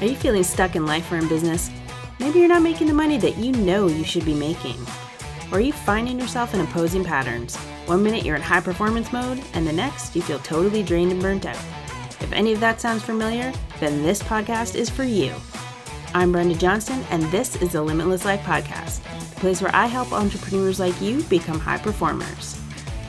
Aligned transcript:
Are 0.00 0.06
you 0.06 0.14
feeling 0.14 0.44
stuck 0.44 0.76
in 0.76 0.86
life 0.86 1.10
or 1.10 1.16
in 1.16 1.26
business? 1.26 1.72
Maybe 2.20 2.38
you're 2.38 2.46
not 2.46 2.62
making 2.62 2.86
the 2.86 2.94
money 2.94 3.18
that 3.18 3.36
you 3.36 3.50
know 3.50 3.88
you 3.88 4.04
should 4.04 4.24
be 4.24 4.32
making. 4.32 4.76
Or 5.50 5.58
are 5.58 5.60
you 5.60 5.72
finding 5.72 6.20
yourself 6.20 6.54
in 6.54 6.60
opposing 6.60 7.02
patterns? 7.02 7.56
One 7.86 8.04
minute 8.04 8.24
you're 8.24 8.36
in 8.36 8.42
high 8.42 8.60
performance 8.60 9.12
mode, 9.12 9.42
and 9.54 9.66
the 9.66 9.72
next 9.72 10.14
you 10.14 10.22
feel 10.22 10.38
totally 10.38 10.84
drained 10.84 11.10
and 11.10 11.20
burnt 11.20 11.46
out. 11.46 11.56
If 12.20 12.30
any 12.30 12.52
of 12.52 12.60
that 12.60 12.80
sounds 12.80 13.02
familiar, 13.02 13.52
then 13.80 14.04
this 14.04 14.22
podcast 14.22 14.76
is 14.76 14.88
for 14.88 15.02
you. 15.02 15.34
I'm 16.14 16.30
Brenda 16.30 16.54
Johnston, 16.54 17.04
and 17.10 17.24
this 17.32 17.56
is 17.56 17.72
the 17.72 17.82
Limitless 17.82 18.24
Life 18.24 18.42
Podcast, 18.42 19.02
the 19.34 19.40
place 19.40 19.60
where 19.60 19.74
I 19.74 19.86
help 19.86 20.12
entrepreneurs 20.12 20.78
like 20.78 21.00
you 21.00 21.24
become 21.24 21.58
high 21.58 21.78
performers. 21.78 22.56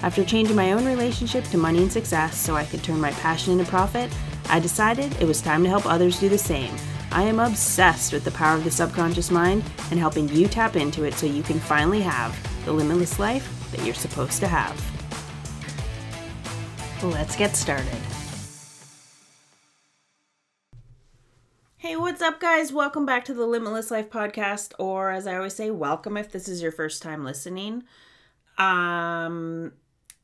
After 0.01 0.25
changing 0.25 0.55
my 0.55 0.71
own 0.71 0.85
relationship 0.85 1.43
to 1.49 1.57
money 1.59 1.83
and 1.83 1.91
success 1.91 2.35
so 2.35 2.55
I 2.55 2.65
could 2.65 2.81
turn 2.81 2.99
my 2.99 3.11
passion 3.11 3.59
into 3.59 3.69
profit, 3.69 4.11
I 4.51 4.59
decided 4.59 5.15
it 5.21 5.25
was 5.25 5.43
time 5.43 5.61
to 5.61 5.69
help 5.69 5.85
others 5.85 6.19
do 6.19 6.27
the 6.27 6.37
same. 6.37 6.75
I 7.11 7.21
am 7.21 7.37
obsessed 7.37 8.11
with 8.11 8.23
the 8.23 8.31
power 8.31 8.57
of 8.57 8.63
the 8.63 8.71
subconscious 8.71 9.29
mind 9.29 9.63
and 9.91 9.99
helping 9.99 10.27
you 10.29 10.47
tap 10.47 10.75
into 10.75 11.03
it 11.03 11.13
so 11.13 11.27
you 11.27 11.43
can 11.43 11.59
finally 11.59 12.01
have 12.01 12.35
the 12.65 12.71
limitless 12.71 13.19
life 13.19 13.47
that 13.71 13.85
you're 13.85 13.93
supposed 13.93 14.39
to 14.39 14.47
have. 14.47 14.75
Let's 17.03 17.35
get 17.35 17.55
started. 17.55 17.87
Hey, 21.77 21.95
what's 21.95 22.21
up, 22.23 22.39
guys? 22.39 22.73
Welcome 22.73 23.05
back 23.05 23.25
to 23.25 23.35
the 23.35 23.45
Limitless 23.45 23.91
Life 23.91 24.09
podcast, 24.09 24.73
or 24.79 25.11
as 25.11 25.27
I 25.27 25.35
always 25.35 25.53
say, 25.53 25.69
welcome 25.69 26.17
if 26.17 26.31
this 26.31 26.49
is 26.49 26.61
your 26.61 26.71
first 26.71 27.03
time 27.03 27.23
listening. 27.23 27.83
Um, 28.57 29.73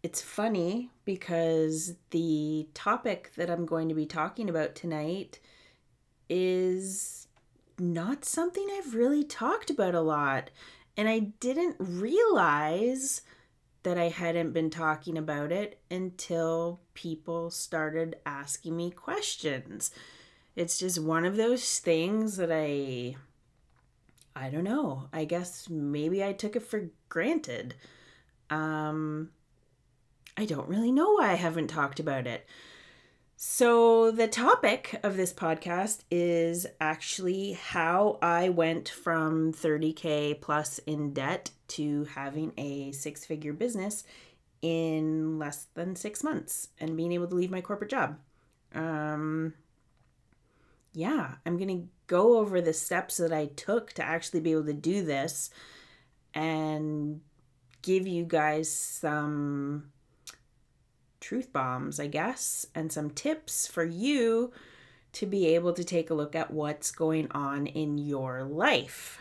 it's 0.05 0.21
funny 0.21 0.91
because 1.03 1.95
the 2.11 2.67
topic 2.75 3.31
that 3.37 3.49
I'm 3.49 3.65
going 3.65 3.89
to 3.89 3.95
be 3.95 4.05
talking 4.05 4.51
about 4.51 4.75
tonight 4.75 5.39
is 6.29 7.27
not 7.79 8.23
something 8.23 8.67
I've 8.71 8.93
really 8.93 9.23
talked 9.23 9.71
about 9.71 9.95
a 9.95 10.01
lot. 10.01 10.51
And 10.95 11.09
I 11.09 11.31
didn't 11.39 11.77
realize 11.79 13.23
that 13.81 13.97
I 13.97 14.09
hadn't 14.09 14.51
been 14.51 14.69
talking 14.69 15.17
about 15.17 15.51
it 15.51 15.79
until 15.89 16.81
people 16.93 17.49
started 17.49 18.17
asking 18.27 18.77
me 18.77 18.91
questions. 18.91 19.89
It's 20.55 20.77
just 20.77 21.01
one 21.01 21.25
of 21.25 21.35
those 21.35 21.79
things 21.79 22.37
that 22.37 22.51
I 22.51 23.15
I 24.35 24.51
don't 24.51 24.65
know. 24.65 25.09
I 25.11 25.25
guess 25.25 25.67
maybe 25.67 26.23
I 26.23 26.31
took 26.31 26.55
it 26.55 26.61
for 26.61 26.91
granted. 27.09 27.73
Um 28.51 29.31
I 30.37 30.45
don't 30.45 30.67
really 30.67 30.91
know 30.91 31.13
why 31.13 31.31
I 31.31 31.35
haven't 31.35 31.67
talked 31.67 31.99
about 31.99 32.27
it. 32.27 32.45
So, 33.37 34.11
the 34.11 34.27
topic 34.27 34.99
of 35.03 35.17
this 35.17 35.33
podcast 35.33 35.99
is 36.09 36.65
actually 36.79 37.53
how 37.53 38.17
I 38.21 38.47
went 38.49 38.87
from 38.87 39.51
30K 39.51 40.39
plus 40.39 40.79
in 40.79 41.13
debt 41.13 41.51
to 41.69 42.05
having 42.05 42.53
a 42.57 42.93
six 42.93 43.25
figure 43.25 43.51
business 43.51 44.05
in 44.61 45.37
less 45.37 45.67
than 45.73 45.95
six 45.95 46.23
months 46.23 46.69
and 46.79 46.95
being 46.95 47.11
able 47.11 47.27
to 47.27 47.35
leave 47.35 47.51
my 47.51 47.61
corporate 47.61 47.91
job. 47.91 48.17
Um, 48.73 49.53
yeah, 50.93 51.35
I'm 51.45 51.57
going 51.57 51.81
to 51.81 51.87
go 52.07 52.37
over 52.37 52.61
the 52.61 52.73
steps 52.73 53.17
that 53.17 53.33
I 53.33 53.47
took 53.47 53.91
to 53.93 54.03
actually 54.03 54.39
be 54.39 54.53
able 54.53 54.65
to 54.65 54.73
do 54.73 55.03
this 55.03 55.49
and 56.33 57.21
give 57.81 58.07
you 58.07 58.23
guys 58.23 58.71
some 58.71 59.91
truth 61.25 61.51
bombs, 61.51 61.99
I 61.99 62.05
guess, 62.05 62.67
and 62.75 62.91
some 62.91 63.09
tips 63.09 63.65
for 63.65 63.83
you 63.83 64.51
to 65.13 65.25
be 65.25 65.47
able 65.55 65.73
to 65.73 65.83
take 65.83 66.11
a 66.11 66.13
look 66.13 66.35
at 66.35 66.51
what's 66.51 66.91
going 66.91 67.31
on 67.31 67.65
in 67.65 67.97
your 67.97 68.43
life. 68.43 69.17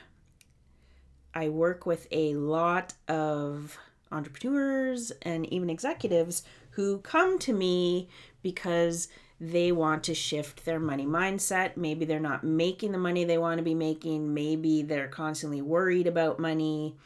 I 1.33 1.49
work 1.49 1.87
with 1.87 2.07
a 2.11 2.35
lot 2.35 2.93
of 3.09 3.79
entrepreneurs 4.13 5.13
and 5.23 5.51
even 5.51 5.71
executives 5.71 6.43
who 6.73 6.99
come 6.99 7.39
to 7.39 7.55
me 7.55 8.11
because 8.43 9.09
they 9.41 9.73
want 9.73 10.05
to 10.05 10.15
shift 10.15 10.67
their 10.67 10.79
money 10.79 11.07
mindset. 11.07 11.75
Maybe 11.75 12.05
they're 12.05 12.21
not 12.21 12.45
making 12.45 12.93
the 12.93 12.99
money 12.99 13.25
they 13.25 13.39
want 13.39 13.59
to 13.59 13.65
be 13.65 13.75
making. 13.75 14.35
Maybe 14.35 14.83
they're 14.83 15.09
constantly 15.09 15.63
worried 15.63 16.07
about 16.07 16.39
money 16.39 16.97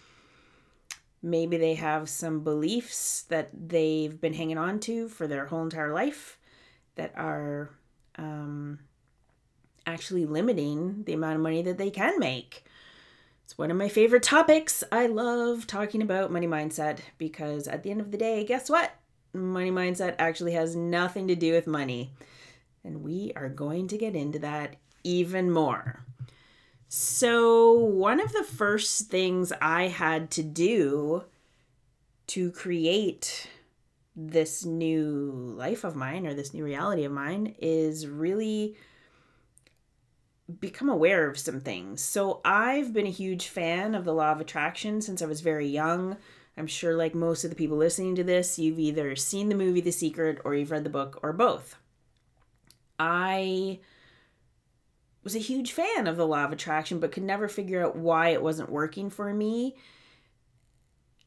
maybe 1.22 1.56
they 1.56 1.74
have 1.74 2.08
some 2.08 2.40
beliefs 2.40 3.22
that 3.22 3.50
they've 3.52 4.20
been 4.20 4.34
hanging 4.34 4.58
on 4.58 4.80
to 4.80 5.08
for 5.08 5.26
their 5.26 5.46
whole 5.46 5.62
entire 5.62 5.92
life 5.92 6.38
that 6.94 7.12
are 7.16 7.70
um, 8.16 8.78
actually 9.86 10.26
limiting 10.26 11.04
the 11.04 11.12
amount 11.12 11.36
of 11.36 11.40
money 11.40 11.62
that 11.62 11.78
they 11.78 11.90
can 11.90 12.18
make. 12.18 12.64
It's 13.44 13.56
one 13.56 13.70
of 13.70 13.76
my 13.76 13.88
favorite 13.88 14.22
topics. 14.22 14.84
I 14.92 15.06
love 15.06 15.66
talking 15.66 16.02
about 16.02 16.30
money 16.30 16.46
mindset 16.46 16.98
because 17.16 17.66
at 17.66 17.82
the 17.82 17.90
end 17.90 18.00
of 18.00 18.10
the 18.10 18.18
day, 18.18 18.44
guess 18.44 18.68
what? 18.68 18.92
Money 19.32 19.70
mindset 19.70 20.14
actually 20.18 20.52
has 20.52 20.76
nothing 20.76 21.28
to 21.28 21.34
do 21.34 21.52
with 21.52 21.66
money. 21.66 22.12
And 22.84 23.02
we 23.02 23.32
are 23.36 23.48
going 23.48 23.88
to 23.88 23.98
get 23.98 24.14
into 24.14 24.38
that 24.40 24.76
even 25.02 25.50
more. 25.50 26.04
So, 26.90 27.74
one 27.74 28.18
of 28.18 28.32
the 28.32 28.42
first 28.42 29.10
things 29.10 29.52
I 29.60 29.88
had 29.88 30.30
to 30.32 30.42
do 30.42 31.24
to 32.28 32.50
create 32.50 33.46
this 34.16 34.64
new 34.64 35.54
life 35.54 35.84
of 35.84 35.94
mine 35.94 36.26
or 36.26 36.32
this 36.32 36.54
new 36.54 36.64
reality 36.64 37.04
of 37.04 37.12
mine 37.12 37.54
is 37.60 38.06
really 38.06 38.74
become 40.60 40.88
aware 40.88 41.28
of 41.28 41.38
some 41.38 41.60
things. 41.60 42.00
So, 42.00 42.40
I've 42.42 42.94
been 42.94 43.06
a 43.06 43.10
huge 43.10 43.48
fan 43.48 43.94
of 43.94 44.06
the 44.06 44.14
law 44.14 44.32
of 44.32 44.40
attraction 44.40 45.02
since 45.02 45.20
I 45.20 45.26
was 45.26 45.42
very 45.42 45.68
young. 45.68 46.16
I'm 46.56 46.66
sure, 46.66 46.96
like 46.96 47.14
most 47.14 47.44
of 47.44 47.50
the 47.50 47.56
people 47.56 47.76
listening 47.76 48.16
to 48.16 48.24
this, 48.24 48.58
you've 48.58 48.78
either 48.78 49.14
seen 49.14 49.50
the 49.50 49.54
movie 49.54 49.82
The 49.82 49.92
Secret 49.92 50.40
or 50.42 50.54
you've 50.54 50.70
read 50.70 50.84
the 50.84 50.90
book 50.90 51.20
or 51.22 51.34
both. 51.34 51.76
I 52.98 53.80
was 55.28 55.36
a 55.36 55.40
huge 55.40 55.72
fan 55.72 56.06
of 56.06 56.16
the 56.16 56.26
law 56.26 56.44
of 56.44 56.52
attraction, 56.52 57.00
but 57.00 57.12
could 57.12 57.22
never 57.22 57.48
figure 57.48 57.84
out 57.84 57.94
why 57.94 58.30
it 58.30 58.42
wasn't 58.42 58.70
working 58.70 59.10
for 59.10 59.34
me 59.34 59.76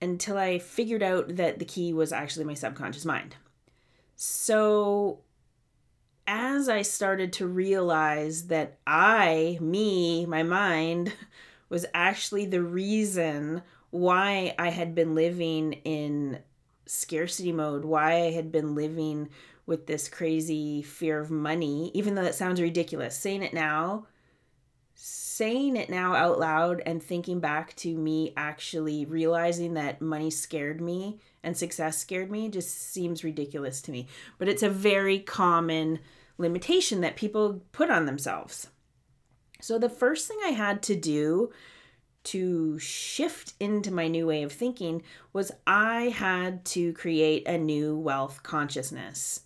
until 0.01 0.39
I 0.39 0.57
figured 0.57 1.03
out 1.03 1.35
that 1.35 1.59
the 1.59 1.65
key 1.65 1.93
was 1.93 2.11
actually 2.11 2.45
my 2.45 2.55
subconscious 2.55 3.05
mind. 3.05 3.35
So, 4.15 5.19
as 6.25 6.67
I 6.67 6.81
started 6.81 7.31
to 7.33 7.45
realize 7.45 8.47
that 8.47 8.79
I, 8.87 9.59
me, 9.61 10.25
my 10.25 10.41
mind, 10.41 11.13
was 11.69 11.85
actually 11.93 12.47
the 12.47 12.63
reason 12.63 13.61
why 13.91 14.55
I 14.57 14.71
had 14.71 14.95
been 14.95 15.13
living 15.13 15.73
in 15.73 16.39
scarcity 16.87 17.51
mode, 17.51 17.85
why 17.85 18.13
I 18.13 18.31
had 18.31 18.51
been 18.51 18.73
living 18.73 19.29
with 19.71 19.87
this 19.87 20.09
crazy 20.09 20.81
fear 20.81 21.17
of 21.17 21.31
money, 21.31 21.91
even 21.93 22.13
though 22.13 22.23
that 22.23 22.35
sounds 22.35 22.59
ridiculous. 22.59 23.15
Saying 23.15 23.41
it 23.41 23.53
now, 23.53 24.05
saying 24.95 25.77
it 25.77 25.89
now 25.89 26.13
out 26.13 26.37
loud 26.37 26.81
and 26.85 27.01
thinking 27.01 27.39
back 27.39 27.73
to 27.77 27.97
me 27.97 28.33
actually 28.35 29.05
realizing 29.05 29.75
that 29.75 30.01
money 30.01 30.29
scared 30.29 30.81
me 30.81 31.21
and 31.41 31.55
success 31.55 31.97
scared 31.97 32.29
me 32.29 32.49
just 32.49 32.91
seems 32.91 33.23
ridiculous 33.23 33.81
to 33.83 33.91
me. 33.91 34.07
But 34.37 34.49
it's 34.49 34.61
a 34.61 34.69
very 34.69 35.19
common 35.19 35.99
limitation 36.37 36.99
that 36.99 37.15
people 37.15 37.61
put 37.71 37.89
on 37.89 38.05
themselves. 38.05 38.67
So 39.61 39.79
the 39.79 39.87
first 39.87 40.27
thing 40.27 40.39
I 40.43 40.49
had 40.49 40.83
to 40.83 40.97
do 40.97 41.53
to 42.25 42.77
shift 42.77 43.53
into 43.61 43.89
my 43.89 44.09
new 44.09 44.27
way 44.27 44.43
of 44.43 44.51
thinking 44.51 45.01
was 45.31 45.53
I 45.65 46.09
had 46.09 46.65
to 46.65 46.91
create 46.91 47.47
a 47.47 47.57
new 47.57 47.97
wealth 47.97 48.43
consciousness. 48.43 49.43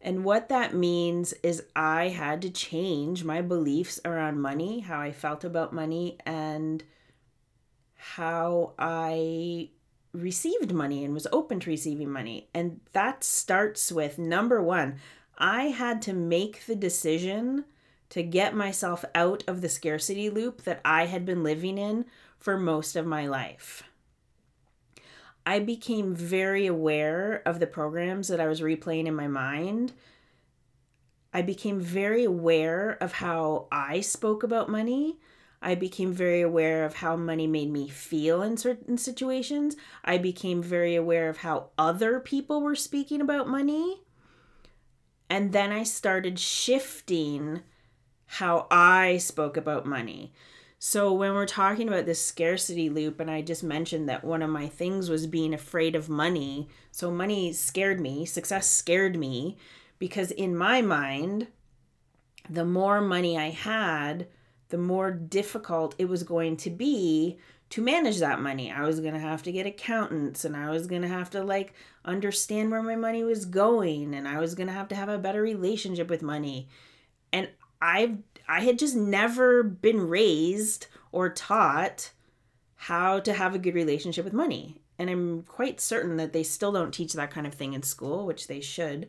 And 0.00 0.24
what 0.24 0.48
that 0.48 0.74
means 0.74 1.32
is 1.42 1.64
I 1.74 2.08
had 2.08 2.42
to 2.42 2.50
change 2.50 3.24
my 3.24 3.42
beliefs 3.42 4.00
around 4.04 4.40
money, 4.40 4.80
how 4.80 5.00
I 5.00 5.10
felt 5.10 5.44
about 5.44 5.72
money, 5.72 6.18
and 6.24 6.84
how 7.96 8.74
I 8.78 9.70
received 10.12 10.72
money 10.72 11.04
and 11.04 11.14
was 11.14 11.26
open 11.32 11.60
to 11.60 11.70
receiving 11.70 12.10
money. 12.10 12.48
And 12.54 12.80
that 12.92 13.24
starts 13.24 13.90
with 13.90 14.18
number 14.18 14.62
one, 14.62 14.96
I 15.36 15.64
had 15.64 16.00
to 16.02 16.12
make 16.12 16.66
the 16.66 16.76
decision 16.76 17.64
to 18.10 18.22
get 18.22 18.54
myself 18.54 19.04
out 19.14 19.44
of 19.46 19.60
the 19.60 19.68
scarcity 19.68 20.30
loop 20.30 20.62
that 20.62 20.80
I 20.84 21.06
had 21.06 21.26
been 21.26 21.42
living 21.42 21.76
in 21.76 22.06
for 22.38 22.56
most 22.56 22.96
of 22.96 23.04
my 23.04 23.26
life. 23.26 23.82
I 25.48 25.60
became 25.60 26.14
very 26.14 26.66
aware 26.66 27.40
of 27.46 27.58
the 27.58 27.66
programs 27.66 28.28
that 28.28 28.38
I 28.38 28.48
was 28.48 28.60
replaying 28.60 29.06
in 29.06 29.14
my 29.14 29.28
mind. 29.28 29.94
I 31.32 31.40
became 31.40 31.80
very 31.80 32.24
aware 32.24 32.98
of 33.00 33.12
how 33.12 33.66
I 33.72 34.02
spoke 34.02 34.42
about 34.42 34.68
money. 34.68 35.16
I 35.62 35.74
became 35.74 36.12
very 36.12 36.42
aware 36.42 36.84
of 36.84 36.96
how 36.96 37.16
money 37.16 37.46
made 37.46 37.72
me 37.72 37.88
feel 37.88 38.42
in 38.42 38.58
certain 38.58 38.98
situations. 38.98 39.74
I 40.04 40.18
became 40.18 40.62
very 40.62 40.94
aware 40.94 41.30
of 41.30 41.38
how 41.38 41.70
other 41.78 42.20
people 42.20 42.60
were 42.60 42.76
speaking 42.76 43.22
about 43.22 43.48
money. 43.48 44.02
And 45.30 45.54
then 45.54 45.72
I 45.72 45.82
started 45.82 46.38
shifting 46.38 47.62
how 48.26 48.66
I 48.70 49.16
spoke 49.16 49.56
about 49.56 49.86
money. 49.86 50.34
So 50.80 51.12
when 51.12 51.34
we're 51.34 51.46
talking 51.46 51.88
about 51.88 52.06
this 52.06 52.24
scarcity 52.24 52.88
loop, 52.88 53.18
and 53.18 53.30
I 53.30 53.42
just 53.42 53.64
mentioned 53.64 54.08
that 54.08 54.22
one 54.22 54.42
of 54.42 54.50
my 54.50 54.68
things 54.68 55.10
was 55.10 55.26
being 55.26 55.52
afraid 55.52 55.96
of 55.96 56.08
money. 56.08 56.68
So 56.92 57.10
money 57.10 57.52
scared 57.52 58.00
me, 58.00 58.24
success 58.24 58.70
scared 58.70 59.16
me, 59.16 59.56
because 59.98 60.30
in 60.30 60.56
my 60.56 60.80
mind, 60.80 61.48
the 62.48 62.64
more 62.64 63.00
money 63.00 63.36
I 63.36 63.50
had, 63.50 64.28
the 64.68 64.78
more 64.78 65.10
difficult 65.10 65.94
it 65.98 66.08
was 66.08 66.22
going 66.22 66.56
to 66.58 66.70
be 66.70 67.38
to 67.70 67.82
manage 67.82 68.18
that 68.18 68.40
money. 68.40 68.70
I 68.70 68.82
was 68.82 69.00
going 69.00 69.14
to 69.14 69.20
have 69.20 69.42
to 69.42 69.52
get 69.52 69.66
accountants 69.66 70.44
and 70.44 70.56
I 70.56 70.70
was 70.70 70.86
going 70.86 71.02
to 71.02 71.08
have 71.08 71.30
to 71.30 71.42
like 71.42 71.74
understand 72.04 72.70
where 72.70 72.82
my 72.82 72.96
money 72.96 73.24
was 73.24 73.44
going 73.44 74.14
and 74.14 74.26
I 74.26 74.38
was 74.40 74.54
going 74.54 74.68
to 74.68 74.72
have 74.72 74.88
to 74.88 74.94
have 74.94 75.08
a 75.08 75.18
better 75.18 75.42
relationship 75.42 76.08
with 76.08 76.22
money. 76.22 76.68
And 77.32 77.48
I've 77.82 78.18
I 78.48 78.60
had 78.60 78.78
just 78.78 78.96
never 78.96 79.62
been 79.62 80.08
raised 80.08 80.86
or 81.12 81.28
taught 81.28 82.12
how 82.76 83.20
to 83.20 83.32
have 83.32 83.54
a 83.54 83.58
good 83.58 83.74
relationship 83.74 84.24
with 84.24 84.32
money. 84.32 84.80
And 84.98 85.10
I'm 85.10 85.42
quite 85.42 85.80
certain 85.80 86.16
that 86.16 86.32
they 86.32 86.42
still 86.42 86.72
don't 86.72 86.92
teach 86.92 87.12
that 87.12 87.30
kind 87.30 87.46
of 87.46 87.54
thing 87.54 87.72
in 87.74 87.82
school, 87.82 88.26
which 88.26 88.46
they 88.46 88.60
should. 88.60 89.08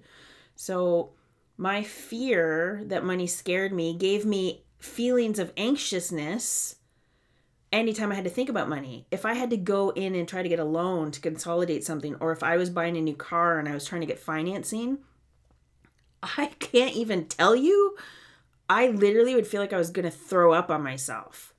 So 0.56 1.12
my 1.58 1.84
fear 1.84 2.84
that 2.86 3.04
money 3.04 3.28
scared 3.28 3.74
me 3.74 3.96
gave 3.96 4.26
me 4.26 4.64
feelings 4.78 5.40
of 5.40 5.54
anxiousness 5.58 6.76
anytime 7.72 8.12
I 8.12 8.16
had 8.16 8.24
to 8.24 8.30
think 8.30 8.50
about 8.50 8.70
money. 8.70 9.08
If 9.12 9.26
I 9.26 9.34
had 9.34 9.50
to 9.52 9.58
go 9.58 9.90
in 9.92 10.16
and 10.16 10.28
try 10.28 10.42
to 10.42 10.50
get 10.50 10.60
a 10.60 10.64
loan 10.64 11.12
to 11.12 11.22
consolidate 11.22 11.84
something, 11.84 12.16
or 12.20 12.32
if 12.32 12.44
I 12.44 12.58
was 12.58 12.70
buying 12.70 12.98
a 12.98 13.02
new 13.02 13.16
car 13.16 13.60
and 13.60 13.68
I 13.68 13.74
was 13.74 13.86
trying 13.86 14.02
to 14.02 14.08
get 14.08 14.20
financing, 14.20 15.00
I 16.24 16.48
can't 16.60 16.96
even 16.96 17.26
tell 17.26 17.56
you. 17.56 17.96
I 18.70 18.88
literally 18.88 19.34
would 19.34 19.48
feel 19.48 19.62
like 19.62 19.74
I 19.74 19.78
was 19.78 19.90
going 19.90 20.06
to 20.06 20.12
throw 20.12 20.54
up 20.54 20.70
on 20.70 20.84
myself. 20.84 21.54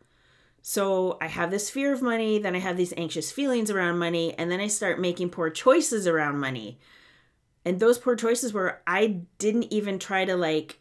So 0.63 1.19
I 1.21 1.27
have 1.27 1.51
this 1.51 1.71
fear 1.71 1.93
of 1.93 2.03
money, 2.03 2.39
then 2.39 2.55
I 2.55 2.59
have 2.59 2.77
these 2.77 2.95
anxious 2.97 3.33
feelings 3.33 3.71
around 3.71 3.99
money, 3.99 4.35
and 4.39 4.51
then 4.51 4.61
I 4.61 4.69
start 4.69 5.01
making 5.01 5.31
poor 5.31 5.51
choices 5.51 6.07
around 6.07 6.39
money. 6.39 6.79
And 7.65 7.81
those 7.81 7.99
poor 7.99 8.15
choices 8.15 8.53
were 8.53 8.81
I 8.87 9.23
didn't 9.39 9.73
even 9.73 9.99
try 9.99 10.25
to 10.25 10.37
like 10.37 10.79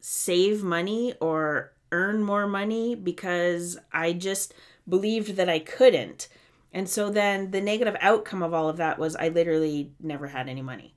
save 0.00 0.62
money 0.62 1.14
or 1.20 1.72
earn 1.90 2.22
more 2.22 2.46
money 2.46 2.94
because 2.94 3.78
I 3.92 4.12
just 4.12 4.54
believed 4.88 5.36
that 5.36 5.48
I 5.48 5.58
couldn't. 5.58 6.28
And 6.72 6.88
so 6.88 7.10
then 7.10 7.50
the 7.50 7.60
negative 7.60 7.96
outcome 8.00 8.42
of 8.42 8.54
all 8.54 8.68
of 8.68 8.78
that 8.78 8.98
was 8.98 9.14
I 9.16 9.28
literally 9.28 9.92
never 10.00 10.28
had 10.28 10.48
any 10.48 10.62
money. 10.62 10.94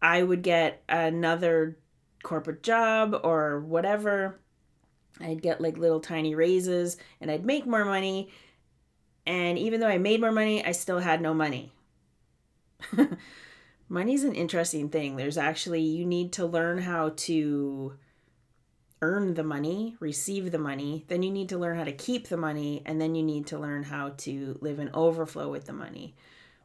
I 0.00 0.22
would 0.24 0.42
get 0.42 0.82
another 0.88 1.78
corporate 2.22 2.62
job 2.62 3.20
or 3.24 3.60
whatever. 3.60 4.38
I'd 5.20 5.42
get 5.42 5.60
like 5.60 5.76
little 5.76 6.00
tiny 6.00 6.34
raises 6.34 6.96
and 7.20 7.30
I'd 7.30 7.44
make 7.44 7.66
more 7.66 7.84
money. 7.84 8.30
And 9.26 9.58
even 9.58 9.80
though 9.80 9.88
I 9.88 9.98
made 9.98 10.20
more 10.20 10.32
money, 10.32 10.64
I 10.64 10.72
still 10.72 10.98
had 10.98 11.20
no 11.20 11.32
money. 11.34 11.72
Money's 13.88 14.24
an 14.24 14.34
interesting 14.34 14.88
thing. 14.88 15.16
There's 15.16 15.38
actually, 15.38 15.82
you 15.82 16.06
need 16.06 16.32
to 16.32 16.46
learn 16.46 16.78
how 16.78 17.12
to 17.16 17.98
earn 19.02 19.34
the 19.34 19.44
money, 19.44 19.96
receive 20.00 20.50
the 20.50 20.58
money, 20.58 21.04
then 21.08 21.22
you 21.22 21.30
need 21.30 21.48
to 21.50 21.58
learn 21.58 21.76
how 21.76 21.84
to 21.84 21.92
keep 21.92 22.28
the 22.28 22.36
money, 22.36 22.82
and 22.86 23.00
then 23.00 23.14
you 23.14 23.22
need 23.22 23.46
to 23.48 23.58
learn 23.58 23.82
how 23.82 24.10
to 24.16 24.56
live 24.60 24.78
in 24.78 24.88
overflow 24.94 25.50
with 25.50 25.66
the 25.66 25.72
money. 25.72 26.14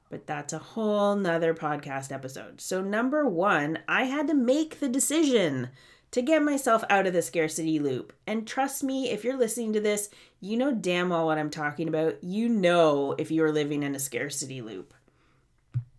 But 0.10 0.26
that's 0.26 0.54
a 0.54 0.60
whole 0.60 1.16
nother 1.16 1.54
podcast 1.54 2.12
episode. 2.12 2.62
So, 2.62 2.82
number 2.82 3.28
one, 3.28 3.80
I 3.88 4.04
had 4.04 4.28
to 4.28 4.34
make 4.34 4.80
the 4.80 4.88
decision 4.88 5.70
to 6.12 6.22
get 6.22 6.42
myself 6.42 6.84
out 6.90 7.06
of 7.06 7.14
the 7.14 7.22
scarcity 7.22 7.80
loop. 7.80 8.14
And 8.26 8.48
trust 8.48 8.84
me, 8.84 9.10
if 9.10 9.24
you're 9.24 9.38
listening 9.38 9.74
to 9.74 9.82
this, 9.82 10.10
you 10.40 10.56
know 10.56 10.74
damn 10.74 11.10
well 11.10 11.26
what 11.26 11.38
I'm 11.38 11.50
talking 11.50 11.88
about. 11.88 12.24
You 12.24 12.48
know 12.48 13.16
if 13.18 13.32
you're 13.32 13.52
living 13.52 13.84
in 13.84 13.96
a 13.96 14.00
scarcity 14.00 14.62
loop. 14.62 14.94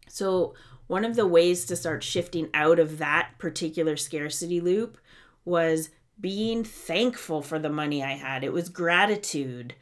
So, 0.08 0.54
one 0.86 1.04
of 1.04 1.16
the 1.16 1.26
ways 1.26 1.66
to 1.66 1.76
start 1.76 2.02
shifting 2.02 2.48
out 2.54 2.78
of 2.78 2.98
that 2.98 3.32
particular 3.38 3.96
scarcity 3.96 4.60
loop 4.60 4.96
was 5.44 5.90
being 6.20 6.64
thankful 6.64 7.42
for 7.42 7.58
the 7.58 7.68
money 7.68 8.02
I 8.02 8.12
had. 8.12 8.42
It 8.42 8.52
was 8.52 8.70
gratitude. 8.70 9.74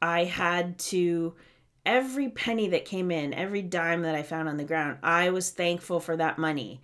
I 0.00 0.24
had 0.24 0.78
to, 0.78 1.34
every 1.84 2.28
penny 2.28 2.68
that 2.68 2.84
came 2.84 3.10
in, 3.10 3.34
every 3.34 3.62
dime 3.62 4.02
that 4.02 4.14
I 4.14 4.22
found 4.22 4.48
on 4.48 4.56
the 4.56 4.64
ground, 4.64 4.98
I 5.02 5.30
was 5.30 5.50
thankful 5.50 6.00
for 6.00 6.16
that 6.16 6.38
money. 6.38 6.80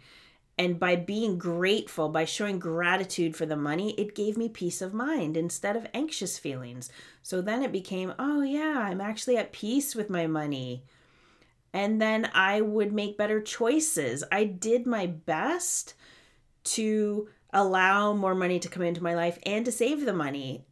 And 0.58 0.79
by 0.79 0.97
being 0.97 1.38
grateful, 1.38 2.11
by 2.11 2.26
showing 2.26 2.58
gratitude 2.58 3.35
for 3.35 3.47
the 3.47 3.56
money, 3.56 3.94
it 3.99 4.14
gave 4.14 4.37
me 4.37 4.50
peace 4.50 4.82
of 4.82 4.93
mind 4.93 5.37
instead 5.37 5.75
of 5.75 5.87
anxious 5.94 6.38
feelings. 6.38 6.91
So 7.23 7.41
then 7.41 7.62
it 7.62 7.73
became, 7.73 8.12
oh, 8.19 8.43
yeah, 8.43 8.79
I'm 8.79 9.00
actually 9.00 9.38
at 9.38 9.52
peace 9.52 9.94
with 9.94 10.11
my 10.11 10.26
money. 10.26 10.85
And 11.73 12.02
then 12.02 12.31
I 12.35 12.61
would 12.61 12.93
make 12.93 13.17
better 13.17 13.41
choices. 13.41 14.23
I 14.31 14.44
did 14.44 14.87
my 14.87 15.06
best 15.06 15.94
to 16.64 17.29
allow 17.55 18.12
more 18.12 18.35
money 18.35 18.58
to 18.58 18.69
come 18.69 18.82
into 18.82 19.02
my 19.02 19.14
life 19.14 19.38
and 19.47 19.64
to 19.64 19.73
save 19.73 20.05
the 20.05 20.12
money. 20.12 20.67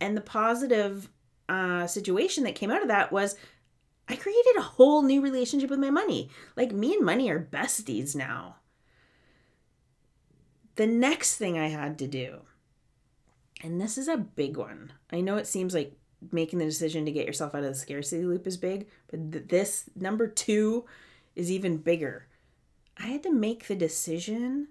And 0.00 0.16
the 0.16 0.22
positive 0.22 1.10
uh, 1.48 1.86
situation 1.86 2.44
that 2.44 2.54
came 2.54 2.70
out 2.70 2.82
of 2.82 2.88
that 2.88 3.12
was 3.12 3.36
I 4.08 4.16
created 4.16 4.56
a 4.56 4.62
whole 4.62 5.02
new 5.02 5.20
relationship 5.20 5.70
with 5.70 5.78
my 5.78 5.90
money. 5.90 6.30
Like, 6.56 6.72
me 6.72 6.94
and 6.94 7.04
money 7.04 7.28
are 7.28 7.48
besties 7.50 8.14
now. 8.14 8.56
The 10.76 10.86
next 10.86 11.36
thing 11.36 11.58
I 11.58 11.68
had 11.68 11.98
to 11.98 12.06
do, 12.06 12.42
and 13.62 13.80
this 13.80 13.96
is 13.96 14.08
a 14.08 14.16
big 14.16 14.56
one. 14.56 14.92
I 15.10 15.20
know 15.20 15.38
it 15.38 15.46
seems 15.46 15.74
like 15.74 15.96
making 16.32 16.58
the 16.58 16.64
decision 16.66 17.04
to 17.06 17.12
get 17.12 17.26
yourself 17.26 17.54
out 17.54 17.64
of 17.64 17.70
the 17.70 17.74
scarcity 17.74 18.24
loop 18.24 18.46
is 18.46 18.56
big, 18.56 18.86
but 19.08 19.32
th- 19.32 19.48
this 19.48 19.84
number 19.96 20.26
two 20.26 20.84
is 21.34 21.50
even 21.50 21.78
bigger. 21.78 22.26
I 22.98 23.06
had 23.06 23.22
to 23.24 23.32
make 23.32 23.66
the 23.66 23.74
decision 23.74 24.68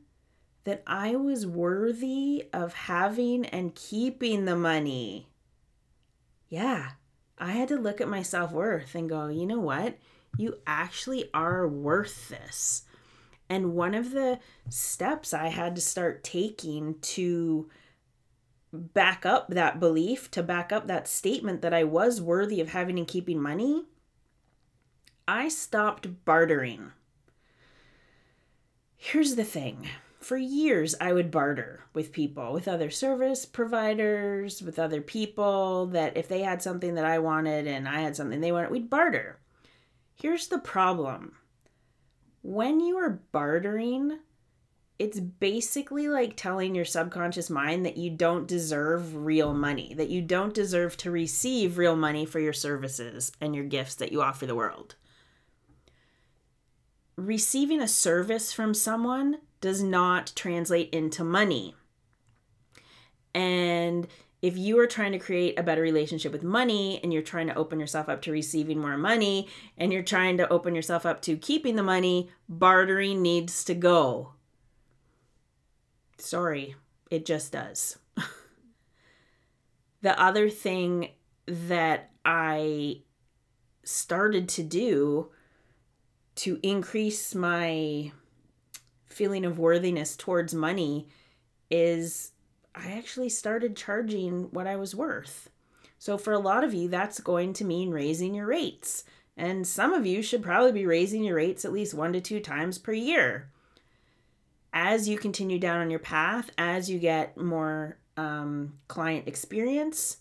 that 0.64 0.84
I 0.88 1.16
was 1.16 1.46
worthy 1.46 2.46
of 2.52 2.74
having 2.74 3.46
and 3.46 3.76
keeping 3.76 4.46
the 4.46 4.56
money. 4.56 5.30
Yeah, 6.50 6.92
I 7.38 7.52
had 7.52 7.68
to 7.70 7.78
look 7.78 8.00
at 8.00 8.08
my 8.08 8.22
self 8.22 8.52
worth 8.52 8.96
and 8.96 9.10
go, 9.10 9.28
you 9.28 9.46
know 9.46 9.60
what? 9.60 9.98
You 10.38 10.58
actually 10.66 11.30
are 11.34 11.68
worth 11.68 12.30
this. 12.30 12.84
And 13.50 13.74
one 13.74 13.94
of 13.94 14.12
the 14.12 14.40
steps 14.70 15.34
I 15.34 15.50
had 15.50 15.76
to 15.76 15.82
start 15.82 16.24
taking 16.24 16.96
to 17.00 17.70
back 18.74 19.26
up 19.26 19.50
that 19.50 19.80
belief, 19.80 20.32
to 20.32 20.44
back 20.44 20.72
up 20.72 20.88
that 20.88 21.08
statement 21.08 21.62
that 21.62 21.74
I 21.74 21.84
was 21.84 22.22
worthy 22.22 22.60
of 22.60 22.70
having 22.70 22.98
and 22.98 23.08
keeping 23.08 23.42
money, 23.42 23.86
I 25.28 25.48
stopped 25.50 26.26
bartering. 26.26 26.92
Here's 28.98 29.36
the 29.36 29.44
thing 29.44 29.88
for 30.26 30.38
years 30.38 30.96
I 31.00 31.14
would 31.14 31.30
barter 31.30 31.82
with 31.94 32.12
people, 32.12 32.52
with 32.52 32.68
other 32.68 32.90
service 32.90 33.46
providers, 33.46 34.60
with 34.60 34.80
other 34.80 35.00
people 35.00 35.86
that 35.88 36.18
if 36.18 36.28
they 36.28 36.42
had 36.42 36.64
something 36.64 36.96
that 36.96 37.06
I 37.06 37.20
wanted 37.20 37.68
and 37.68 37.88
I 37.88 38.02
had 38.02 38.16
something 38.16 38.42
they 38.42 38.52
wanted, 38.52 38.72
we'd 38.72 38.90
barter. 38.90 39.38
Here's 40.16 40.48
the 40.48 40.58
problem. 40.58 41.36
When 42.42 42.80
you 42.80 42.98
are 42.98 43.22
bartering, 43.32 44.18
it's 44.98 45.20
basically 45.20 46.08
like 46.08 46.36
telling 46.36 46.74
your 46.74 46.86
subconscious 46.86 47.52
mind 47.52 47.86
that 47.86 47.98
you 47.98 48.10
don't 48.10 48.48
deserve 48.48 49.16
real 49.16 49.54
money, 49.54 49.94
that 49.94 50.10
you 50.10 50.24
don't 50.24 50.56
deserve 50.56 50.98
to 50.98 51.12
receive 51.12 51.78
real 51.78 51.96
money 51.96 52.26
for 52.26 52.40
your 52.40 52.54
services 52.54 53.32
and 53.40 53.54
your 53.54 53.66
gifts 53.66 53.94
that 53.96 54.12
you 54.12 54.24
offer 54.24 54.48
the 54.48 54.56
world. 54.56 54.96
Receiving 57.16 57.80
a 57.80 57.88
service 57.88 58.52
from 58.52 58.74
someone 58.74 59.38
does 59.66 59.82
not 59.82 60.32
translate 60.36 60.92
into 60.92 61.24
money. 61.24 61.74
And 63.34 64.08
if 64.44 64.56
you 64.56 64.78
are 64.78 64.86
trying 64.86 65.12
to 65.14 65.18
create 65.18 65.58
a 65.58 65.64
better 65.64 65.82
relationship 65.82 66.32
with 66.32 66.44
money 66.44 67.00
and 67.02 67.12
you're 67.12 67.24
trying 67.24 67.48
to 67.48 67.56
open 67.56 67.80
yourself 67.80 68.08
up 68.08 68.22
to 68.22 68.32
receiving 68.32 68.78
more 68.78 68.96
money 68.96 69.48
and 69.76 69.92
you're 69.92 70.04
trying 70.04 70.38
to 70.38 70.48
open 70.54 70.76
yourself 70.76 71.04
up 71.04 71.20
to 71.24 71.36
keeping 71.36 71.78
the 71.78 71.82
money, 71.82 72.30
bartering 72.48 73.24
needs 73.24 73.64
to 73.64 73.74
go. 73.74 74.34
Sorry, 76.20 76.76
it 77.10 77.26
just 77.26 77.52
does. 77.52 77.98
the 80.04 80.22
other 80.22 80.48
thing 80.48 81.10
that 81.48 82.12
I 82.24 83.02
started 83.84 84.48
to 84.50 84.62
do 84.62 85.32
to 86.36 86.60
increase 86.62 87.34
my 87.34 88.12
feeling 89.16 89.46
of 89.46 89.58
worthiness 89.58 90.16
towards 90.16 90.54
money 90.54 91.08
is 91.72 92.32
I 92.76 92.92
actually 92.92 93.30
started 93.30 93.78
charging 93.78 94.52
what 94.52 94.68
I 94.68 94.76
was 94.76 94.94
worth. 94.94 95.50
So 95.98 96.18
for 96.18 96.34
a 96.34 96.40
lot 96.40 96.64
of 96.64 96.74
you, 96.74 96.90
that's 96.90 97.20
going 97.22 97.54
to 97.54 97.66
mean 97.66 97.92
raising 97.92 98.36
your 98.36 98.48
rates. 98.48 99.06
And 99.38 99.66
some 99.66 99.94
of 99.94 100.06
you 100.06 100.22
should 100.22 100.44
probably 100.44 100.74
be 100.74 100.86
raising 100.86 101.24
your 101.24 101.38
rates 101.38 101.64
at 101.64 101.72
least 101.72 101.94
one 101.94 102.14
to 102.14 102.22
two 102.22 102.40
times 102.42 102.78
per 102.78 102.92
year. 102.92 103.50
As 104.74 105.08
you 105.08 105.18
continue 105.18 105.60
down 105.60 105.80
on 105.80 105.90
your 105.90 106.00
path, 106.00 106.50
as 106.58 106.90
you 106.90 107.00
get 107.00 107.38
more 107.38 107.98
um, 108.18 108.74
client 108.90 109.28
experience, 109.28 110.18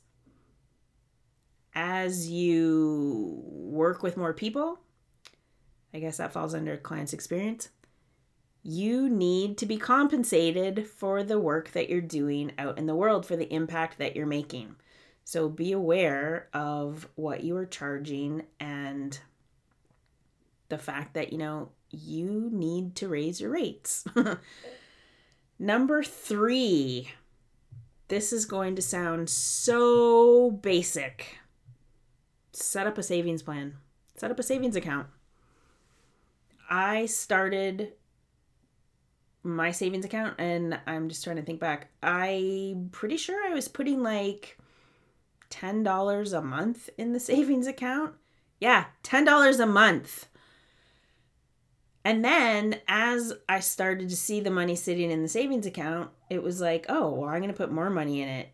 as 1.75 2.31
you 2.31 3.43
work 3.45 4.05
with 4.05 4.17
more 4.17 4.33
people, 4.33 4.79
I 5.93 5.99
guess 5.99 6.19
that 6.19 6.33
falls 6.33 6.55
under 6.55 6.77
client's 6.77 7.13
experience. 7.13 7.69
You 8.67 9.11
need 9.11 9.59
to 9.59 9.67
be 9.67 9.77
compensated 9.77 10.87
for 10.87 11.23
the 11.23 11.39
work 11.39 11.73
that 11.73 11.91
you're 11.91 12.01
doing 12.01 12.53
out 12.57 12.79
in 12.79 12.87
the 12.87 12.95
world, 12.95 13.27
for 13.27 13.37
the 13.37 13.53
impact 13.53 13.99
that 13.99 14.17
you're 14.17 14.25
making. 14.25 14.77
So 15.23 15.51
be 15.51 15.73
aware 15.73 16.49
of 16.55 17.07
what 17.15 17.45
you 17.45 17.59
are 17.59 17.67
charging 17.67 18.45
and 18.59 19.19
the 20.71 20.79
fact 20.79 21.13
that, 21.13 21.31
you 21.31 21.39
know, 21.39 21.69
you 21.91 22.49
need 22.51 22.97
to 22.97 23.09
raise 23.09 23.39
your 23.39 23.51
rates. 23.51 24.07
Number 25.59 26.03
three, 26.03 27.11
this 28.09 28.33
is 28.33 28.47
going 28.47 28.77
to 28.77 28.83
sound 28.83 29.29
so 29.29 30.51
basic. 30.51 31.39
Set 32.53 32.87
up 32.87 32.97
a 32.97 33.03
savings 33.03 33.43
plan, 33.43 33.75
set 34.17 34.31
up 34.31 34.39
a 34.39 34.43
savings 34.43 34.75
account. 34.75 35.09
I 36.71 37.07
started 37.07 37.93
my 39.45 39.71
savings 39.71 40.05
account 40.05 40.35
and 40.39 40.79
I'm 40.87 41.09
just 41.09 41.23
trying 41.23 41.37
to 41.37 41.43
think 41.43 41.61
back. 41.61 41.89
I'm 42.03 42.89
pretty 42.91 43.19
sure 43.19 43.47
I 43.47 43.55
was 43.55 43.69
putting 43.69 44.03
like 44.03 44.59
$10 45.51 46.39
a 46.39 46.43
month 46.43 46.91
in 46.99 47.13
the 47.13 47.21
savings 47.31 47.67
account. 47.67 48.15
Yeah, 48.61 48.87
$10 49.05 49.61
a 49.61 49.67
month. 49.67 50.27
And 52.05 52.25
then 52.25 52.81
as 52.87 53.33
I 53.49 53.61
started 53.61 54.09
to 54.11 54.17
see 54.17 54.41
the 54.41 54.51
money 54.51 54.77
sitting 54.77 55.11
in 55.11 55.23
the 55.23 55.29
savings 55.29 55.67
account, 55.67 56.11
it 56.29 56.43
was 56.43 56.61
like, 56.61 56.87
oh, 56.89 57.11
well, 57.11 57.29
I'm 57.29 57.41
going 57.41 57.53
to 57.53 57.57
put 57.57 57.73
more 57.73 57.91
money 57.91 58.21
in 58.21 58.29
it. 58.29 58.51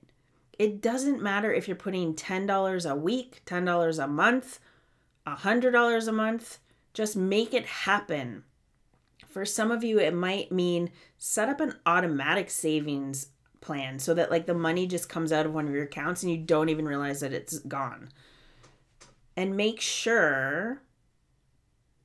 It 0.59 0.80
doesn't 0.80 1.23
matter 1.23 1.52
if 1.52 1.66
you're 1.66 1.76
putting 1.76 2.14
$10 2.14 2.90
a 2.90 2.94
week, 2.94 3.42
$10 3.47 4.04
a 4.04 4.06
month, 4.06 4.61
$100 5.26 6.09
a 6.09 6.12
month, 6.12 6.59
just 6.92 7.16
make 7.16 7.54
it 7.54 7.66
happen. 7.66 8.44
For 9.30 9.44
some 9.44 9.70
of 9.70 9.84
you, 9.84 9.99
it 9.99 10.14
might 10.14 10.50
mean 10.50 10.90
set 11.16 11.49
up 11.49 11.60
an 11.60 11.76
automatic 11.87 12.50
savings 12.50 13.28
plan 13.60 13.99
so 13.99 14.14
that 14.14 14.30
like 14.30 14.46
the 14.46 14.54
money 14.54 14.87
just 14.87 15.08
comes 15.08 15.32
out 15.32 15.46
of 15.46 15.54
one 15.54 15.68
of 15.68 15.75
your 15.75 15.84
accounts 15.84 16.22
and 16.22 16.32
you 16.32 16.38
don't 16.38 16.68
even 16.68 16.87
realize 16.87 17.20
that 17.20 17.32
it's 17.32 17.58
gone. 17.60 18.08
And 19.37 19.56
make 19.56 19.80
sure 19.80 20.82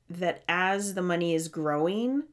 that 0.08 0.44
as 0.48 0.94
the 0.94 1.02
money 1.02 1.34
is 1.34 1.48
growing, 1.48 2.24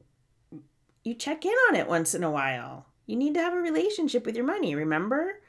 you 1.04 1.16
check 1.16 1.46
in 1.46 1.56
on 1.70 1.76
it 1.76 1.88
once 1.88 2.14
in 2.14 2.24
a 2.24 2.32
while. 2.32 2.86
You 3.08 3.16
need 3.16 3.34
to 3.34 3.42
have 3.42 3.54
a 3.54 3.58
relationship 3.58 4.26
with 4.26 4.36
your 4.36 4.46
money, 4.46 4.76
remember? 4.76 5.42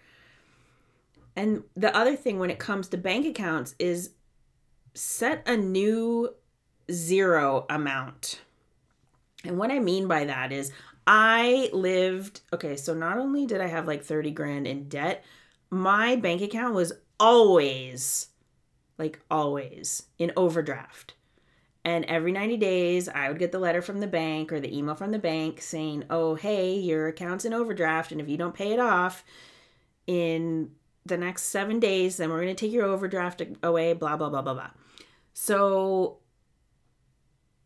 And 1.36 1.64
the 1.76 1.94
other 1.94 2.16
thing 2.16 2.38
when 2.38 2.50
it 2.50 2.58
comes 2.58 2.88
to 2.88 2.96
bank 2.96 3.26
accounts 3.26 3.74
is 3.78 4.10
set 4.94 5.46
a 5.46 5.56
new 5.56 6.34
zero 6.90 7.66
amount. 7.68 8.40
And 9.44 9.58
what 9.58 9.70
I 9.70 9.78
mean 9.78 10.08
by 10.08 10.24
that 10.24 10.52
is 10.52 10.72
I 11.06 11.70
lived, 11.72 12.40
okay, 12.52 12.76
so 12.76 12.94
not 12.94 13.18
only 13.18 13.46
did 13.46 13.60
I 13.60 13.66
have 13.66 13.86
like 13.86 14.04
30 14.04 14.30
grand 14.30 14.66
in 14.66 14.88
debt, 14.88 15.24
my 15.70 16.16
bank 16.16 16.40
account 16.40 16.74
was 16.74 16.92
always, 17.20 18.28
like 18.98 19.20
always, 19.30 20.04
in 20.18 20.32
overdraft. 20.36 21.14
And 21.84 22.06
every 22.06 22.32
90 22.32 22.56
days, 22.56 23.08
I 23.10 23.28
would 23.28 23.38
get 23.38 23.52
the 23.52 23.58
letter 23.58 23.82
from 23.82 24.00
the 24.00 24.06
bank 24.06 24.50
or 24.52 24.60
the 24.60 24.74
email 24.74 24.94
from 24.94 25.10
the 25.10 25.18
bank 25.18 25.60
saying, 25.60 26.04
oh, 26.08 26.34
hey, 26.34 26.74
your 26.74 27.08
account's 27.08 27.44
in 27.44 27.52
overdraft. 27.52 28.10
And 28.10 28.20
if 28.22 28.28
you 28.28 28.38
don't 28.38 28.54
pay 28.54 28.72
it 28.72 28.80
off 28.80 29.22
in 30.06 30.70
the 31.04 31.18
next 31.18 31.44
seven 31.44 31.80
days, 31.80 32.16
then 32.16 32.30
we're 32.30 32.40
going 32.40 32.56
to 32.56 32.66
take 32.66 32.72
your 32.72 32.86
overdraft 32.86 33.42
away, 33.62 33.92
blah, 33.92 34.16
blah, 34.16 34.30
blah, 34.30 34.40
blah, 34.40 34.54
blah. 34.54 34.70
So, 35.34 36.18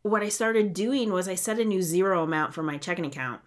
what 0.02 0.22
I 0.22 0.28
started 0.28 0.74
doing 0.74 1.12
was 1.12 1.28
I 1.28 1.34
set 1.34 1.58
a 1.58 1.64
new 1.64 1.82
zero 1.82 2.22
amount 2.22 2.54
for 2.54 2.62
my 2.62 2.78
checking 2.78 3.06
account, 3.06 3.40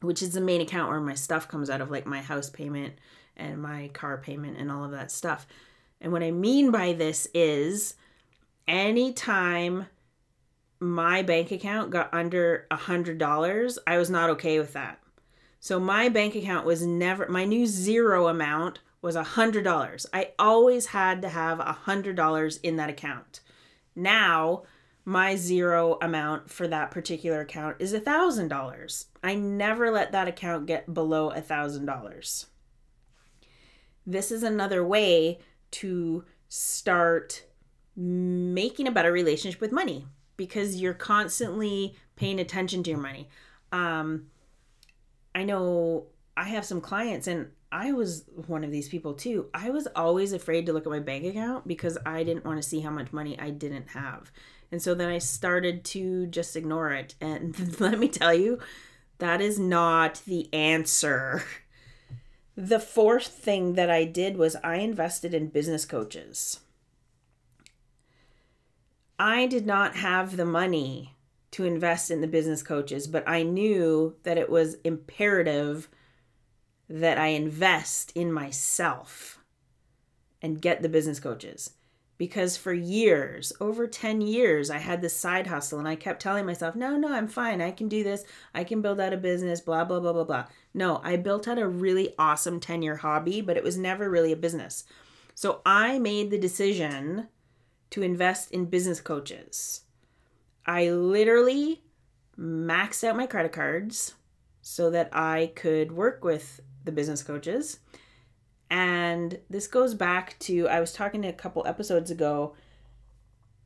which 0.00 0.22
is 0.22 0.32
the 0.32 0.40
main 0.40 0.60
account 0.60 0.90
where 0.90 1.00
my 1.00 1.14
stuff 1.14 1.48
comes 1.48 1.70
out 1.70 1.80
of, 1.80 1.90
like 1.90 2.06
my 2.06 2.20
house 2.20 2.50
payment 2.50 2.94
and 3.36 3.60
my 3.60 3.88
car 3.92 4.18
payment 4.18 4.56
and 4.58 4.70
all 4.70 4.84
of 4.84 4.90
that 4.92 5.10
stuff. 5.10 5.46
And 6.00 6.12
what 6.12 6.22
I 6.22 6.30
mean 6.30 6.70
by 6.70 6.92
this 6.92 7.28
is, 7.34 7.94
anytime 8.66 9.86
my 10.80 11.22
bank 11.22 11.50
account 11.50 11.90
got 11.90 12.12
under 12.12 12.66
a 12.70 12.76
hundred 12.76 13.18
dollars, 13.18 13.78
I 13.86 13.98
was 13.98 14.10
not 14.10 14.30
okay 14.30 14.58
with 14.58 14.72
that. 14.74 15.00
So 15.60 15.80
my 15.80 16.08
bank 16.08 16.34
account 16.34 16.66
was 16.66 16.84
never 16.84 17.28
my 17.28 17.44
new 17.44 17.66
zero 17.66 18.28
amount 18.28 18.80
was 19.02 19.16
a 19.16 19.22
hundred 19.22 19.64
dollars. 19.64 20.06
I 20.12 20.32
always 20.38 20.86
had 20.86 21.22
to 21.22 21.28
have 21.28 21.60
a 21.60 21.72
hundred 21.72 22.16
dollars 22.16 22.58
in 22.58 22.76
that 22.76 22.90
account. 22.90 23.40
Now 23.94 24.64
my 25.08 25.36
zero 25.36 25.96
amount 26.02 26.50
for 26.50 26.66
that 26.66 26.90
particular 26.90 27.40
account 27.40 27.76
is 27.78 27.92
a 27.92 28.00
thousand 28.00 28.48
dollars. 28.48 29.06
I 29.22 29.36
never 29.36 29.90
let 29.92 30.10
that 30.10 30.26
account 30.26 30.66
get 30.66 30.92
below 30.92 31.30
a 31.30 31.40
thousand 31.40 31.86
dollars. 31.86 32.46
This 34.04 34.32
is 34.32 34.42
another 34.42 34.84
way 34.84 35.38
to 35.72 36.24
start 36.48 37.44
making 37.94 38.88
a 38.88 38.92
better 38.92 39.12
relationship 39.12 39.60
with 39.60 39.70
money 39.70 40.06
because 40.36 40.80
you're 40.80 40.92
constantly 40.92 41.94
paying 42.16 42.40
attention 42.40 42.82
to 42.82 42.90
your 42.90 42.98
money. 42.98 43.28
Um, 43.70 44.26
I 45.36 45.44
know 45.44 46.06
I 46.36 46.44
have 46.44 46.64
some 46.64 46.80
clients, 46.80 47.28
and 47.28 47.52
I 47.70 47.92
was 47.92 48.24
one 48.46 48.64
of 48.64 48.70
these 48.70 48.88
people 48.88 49.14
too. 49.14 49.46
I 49.52 49.70
was 49.70 49.88
always 49.94 50.32
afraid 50.32 50.66
to 50.66 50.72
look 50.72 50.86
at 50.86 50.92
my 50.92 51.00
bank 51.00 51.24
account 51.24 51.66
because 51.66 51.98
I 52.06 52.22
didn't 52.22 52.44
want 52.44 52.62
to 52.62 52.68
see 52.68 52.80
how 52.80 52.90
much 52.90 53.12
money 53.12 53.38
I 53.38 53.50
didn't 53.50 53.90
have. 53.90 54.30
And 54.70 54.80
so 54.80 54.94
then 54.94 55.08
I 55.08 55.18
started 55.18 55.84
to 55.86 56.26
just 56.26 56.56
ignore 56.56 56.92
it. 56.92 57.14
And 57.20 57.80
let 57.80 57.98
me 57.98 58.08
tell 58.08 58.34
you, 58.34 58.58
that 59.18 59.40
is 59.40 59.58
not 59.58 60.22
the 60.26 60.52
answer. 60.52 61.44
The 62.56 62.80
fourth 62.80 63.26
thing 63.26 63.74
that 63.74 63.90
I 63.90 64.04
did 64.04 64.36
was 64.36 64.56
I 64.64 64.76
invested 64.76 65.34
in 65.34 65.48
business 65.48 65.84
coaches. 65.84 66.60
I 69.18 69.46
did 69.46 69.66
not 69.66 69.96
have 69.96 70.36
the 70.36 70.46
money 70.46 71.16
to 71.52 71.64
invest 71.64 72.10
in 72.10 72.20
the 72.20 72.26
business 72.26 72.62
coaches, 72.62 73.06
but 73.06 73.26
I 73.26 73.42
knew 73.42 74.16
that 74.22 74.38
it 74.38 74.50
was 74.50 74.76
imperative 74.84 75.88
that 76.88 77.18
I 77.18 77.28
invest 77.28 78.12
in 78.14 78.32
myself 78.32 79.40
and 80.40 80.62
get 80.62 80.82
the 80.82 80.88
business 80.88 81.20
coaches. 81.20 81.70
Because 82.18 82.56
for 82.56 82.72
years, 82.72 83.52
over 83.60 83.86
10 83.86 84.22
years, 84.22 84.70
I 84.70 84.78
had 84.78 85.02
this 85.02 85.14
side 85.14 85.48
hustle 85.48 85.78
and 85.78 85.86
I 85.86 85.96
kept 85.96 86.22
telling 86.22 86.46
myself, 86.46 86.74
no, 86.74 86.96
no, 86.96 87.12
I'm 87.12 87.28
fine. 87.28 87.60
I 87.60 87.70
can 87.70 87.88
do 87.88 88.02
this. 88.02 88.24
I 88.54 88.64
can 88.64 88.80
build 88.80 89.00
out 89.00 89.12
a 89.12 89.18
business, 89.18 89.60
blah, 89.60 89.84
blah, 89.84 90.00
blah, 90.00 90.14
blah, 90.14 90.24
blah. 90.24 90.46
No, 90.72 91.00
I 91.04 91.16
built 91.16 91.46
out 91.46 91.58
a 91.58 91.68
really 91.68 92.14
awesome 92.18 92.58
10 92.58 92.80
year 92.80 92.96
hobby, 92.96 93.42
but 93.42 93.58
it 93.58 93.62
was 93.62 93.76
never 93.76 94.08
really 94.08 94.32
a 94.32 94.36
business. 94.36 94.84
So 95.34 95.60
I 95.66 95.98
made 95.98 96.30
the 96.30 96.38
decision 96.38 97.28
to 97.90 98.02
invest 98.02 98.50
in 98.50 98.64
business 98.64 99.00
coaches. 99.00 99.82
I 100.64 100.88
literally 100.88 101.82
maxed 102.38 103.04
out 103.04 103.16
my 103.16 103.26
credit 103.26 103.52
cards 103.52 104.14
so 104.62 104.90
that 104.90 105.08
I 105.12 105.52
could 105.54 105.92
work 105.92 106.24
with 106.24 106.60
the 106.86 106.92
business 106.92 107.22
coaches. 107.22 107.80
And 108.70 109.38
this 109.50 109.66
goes 109.66 109.94
back 109.94 110.38
to 110.40 110.68
I 110.68 110.80
was 110.80 110.92
talking 110.92 111.24
a 111.24 111.32
couple 111.32 111.66
episodes 111.66 112.10
ago. 112.10 112.54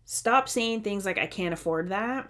Stop 0.05 0.49
saying 0.49 0.83
things 0.83 1.05
like, 1.05 1.19
I 1.19 1.27
can't 1.27 1.55
afford 1.55 1.89
that. 1.91 2.29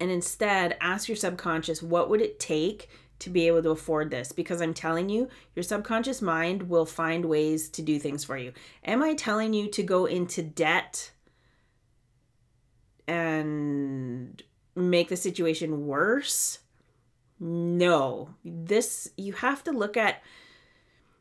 And 0.00 0.10
instead, 0.10 0.76
ask 0.80 1.08
your 1.08 1.16
subconscious, 1.16 1.80
what 1.80 2.10
would 2.10 2.20
it 2.20 2.40
take 2.40 2.88
to 3.22 3.30
be 3.30 3.46
able 3.46 3.62
to 3.62 3.70
afford 3.70 4.10
this 4.10 4.32
because 4.32 4.60
I'm 4.60 4.74
telling 4.74 5.08
you, 5.08 5.28
your 5.54 5.62
subconscious 5.62 6.20
mind 6.20 6.68
will 6.68 6.84
find 6.84 7.24
ways 7.24 7.68
to 7.70 7.80
do 7.80 8.00
things 8.00 8.24
for 8.24 8.36
you. 8.36 8.52
Am 8.84 9.00
I 9.00 9.14
telling 9.14 9.54
you 9.54 9.68
to 9.70 9.82
go 9.84 10.06
into 10.06 10.42
debt 10.42 11.12
and 13.06 14.42
make 14.74 15.08
the 15.08 15.16
situation 15.16 15.86
worse? 15.86 16.58
No. 17.42 18.36
This, 18.44 19.10
you 19.16 19.32
have 19.32 19.64
to 19.64 19.72
look 19.72 19.96
at, 19.96 20.22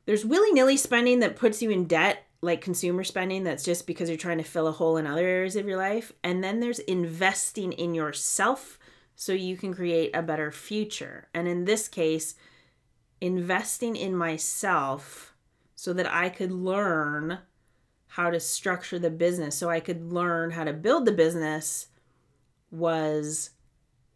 there's 0.05 0.23
willy 0.23 0.51
nilly 0.51 0.77
spending 0.77 1.19
that 1.21 1.35
puts 1.35 1.63
you 1.63 1.71
in 1.71 1.85
debt, 1.85 2.27
like 2.41 2.61
consumer 2.61 3.03
spending, 3.03 3.43
that's 3.43 3.63
just 3.63 3.87
because 3.87 4.07
you're 4.07 4.19
trying 4.19 4.37
to 4.37 4.43
fill 4.43 4.67
a 4.67 4.71
hole 4.71 4.97
in 4.97 5.07
other 5.07 5.25
areas 5.25 5.55
of 5.55 5.67
your 5.67 5.77
life. 5.77 6.11
And 6.23 6.43
then 6.43 6.59
there's 6.59 6.77
investing 6.77 7.73
in 7.73 7.95
yourself 7.95 8.77
so 9.15 9.33
you 9.33 9.57
can 9.57 9.73
create 9.73 10.11
a 10.13 10.21
better 10.21 10.51
future. 10.51 11.27
And 11.33 11.47
in 11.47 11.65
this 11.65 11.87
case, 11.87 12.35
investing 13.19 13.95
in 13.95 14.15
myself 14.15 15.33
so 15.73 15.91
that 15.91 16.11
I 16.11 16.29
could 16.29 16.51
learn 16.51 17.39
how 18.09 18.29
to 18.29 18.39
structure 18.39 18.99
the 18.99 19.09
business, 19.09 19.55
so 19.55 19.71
I 19.71 19.79
could 19.79 20.13
learn 20.13 20.51
how 20.51 20.65
to 20.65 20.73
build 20.73 21.05
the 21.05 21.11
business 21.11 21.87
was 22.69 23.51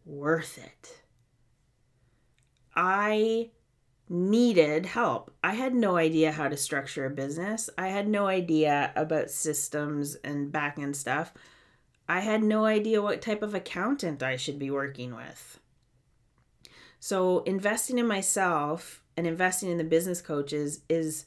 worth 0.04 0.56
it. 0.58 1.00
I 2.76 3.50
needed 4.08 4.86
help. 4.86 5.32
I 5.42 5.54
had 5.54 5.74
no 5.74 5.96
idea 5.96 6.32
how 6.32 6.48
to 6.48 6.56
structure 6.56 7.06
a 7.06 7.10
business. 7.10 7.68
I 7.76 7.88
had 7.88 8.06
no 8.06 8.26
idea 8.26 8.92
about 8.94 9.30
systems 9.30 10.14
and 10.16 10.52
back 10.52 10.78
end 10.78 10.96
stuff. 10.96 11.32
I 12.08 12.20
had 12.20 12.42
no 12.42 12.64
idea 12.64 13.02
what 13.02 13.22
type 13.22 13.42
of 13.42 13.54
accountant 13.54 14.22
I 14.22 14.36
should 14.36 14.58
be 14.58 14.70
working 14.70 15.16
with. 15.16 15.58
So, 17.00 17.40
investing 17.40 17.98
in 17.98 18.06
myself 18.06 19.02
and 19.16 19.26
investing 19.26 19.70
in 19.70 19.78
the 19.78 19.84
business 19.84 20.20
coaches 20.20 20.80
is 20.88 21.26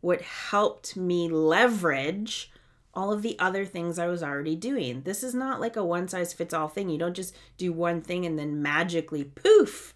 what 0.00 0.22
helped 0.22 0.96
me 0.96 1.28
leverage 1.28 2.50
all 2.94 3.12
of 3.12 3.22
the 3.22 3.38
other 3.38 3.64
things 3.64 3.98
I 3.98 4.06
was 4.06 4.22
already 4.22 4.56
doing. 4.56 5.02
This 5.02 5.22
is 5.22 5.34
not 5.34 5.60
like 5.60 5.76
a 5.76 5.84
one 5.84 6.08
size 6.08 6.32
fits 6.32 6.52
all 6.52 6.68
thing. 6.68 6.88
You 6.88 6.98
don't 6.98 7.16
just 7.16 7.34
do 7.56 7.72
one 7.72 8.02
thing 8.02 8.26
and 8.26 8.38
then 8.38 8.60
magically, 8.60 9.24
poof, 9.24 9.94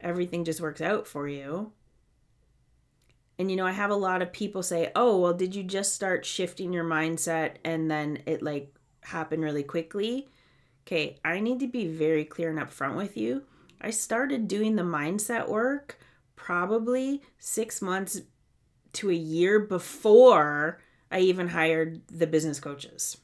everything 0.00 0.44
just 0.44 0.60
works 0.60 0.80
out 0.80 1.06
for 1.06 1.28
you. 1.28 1.72
And 3.38 3.50
you 3.50 3.56
know, 3.56 3.66
I 3.66 3.72
have 3.72 3.90
a 3.90 3.96
lot 3.96 4.22
of 4.22 4.32
people 4.32 4.62
say, 4.62 4.90
"Oh, 4.96 5.18
well, 5.18 5.34
did 5.34 5.54
you 5.54 5.62
just 5.62 5.94
start 5.94 6.26
shifting 6.26 6.72
your 6.72 6.84
mindset 6.84 7.56
and 7.64 7.90
then 7.90 8.22
it 8.26 8.42
like 8.42 8.74
happened 9.02 9.42
really 9.42 9.62
quickly?" 9.62 10.28
Okay, 10.86 11.18
I 11.24 11.40
need 11.40 11.60
to 11.60 11.68
be 11.68 11.86
very 11.86 12.24
clear 12.24 12.50
and 12.50 12.58
upfront 12.58 12.96
with 12.96 13.16
you. 13.16 13.44
I 13.80 13.90
started 13.90 14.48
doing 14.48 14.74
the 14.74 14.82
mindset 14.82 15.48
work 15.48 15.98
probably 16.34 17.22
6 17.38 17.80
months 17.80 18.22
to 18.94 19.10
a 19.10 19.14
year 19.14 19.60
before 19.60 20.80
I 21.10 21.20
even 21.20 21.48
hired 21.48 22.06
the 22.08 22.26
business 22.26 22.58
coaches. 22.58 23.18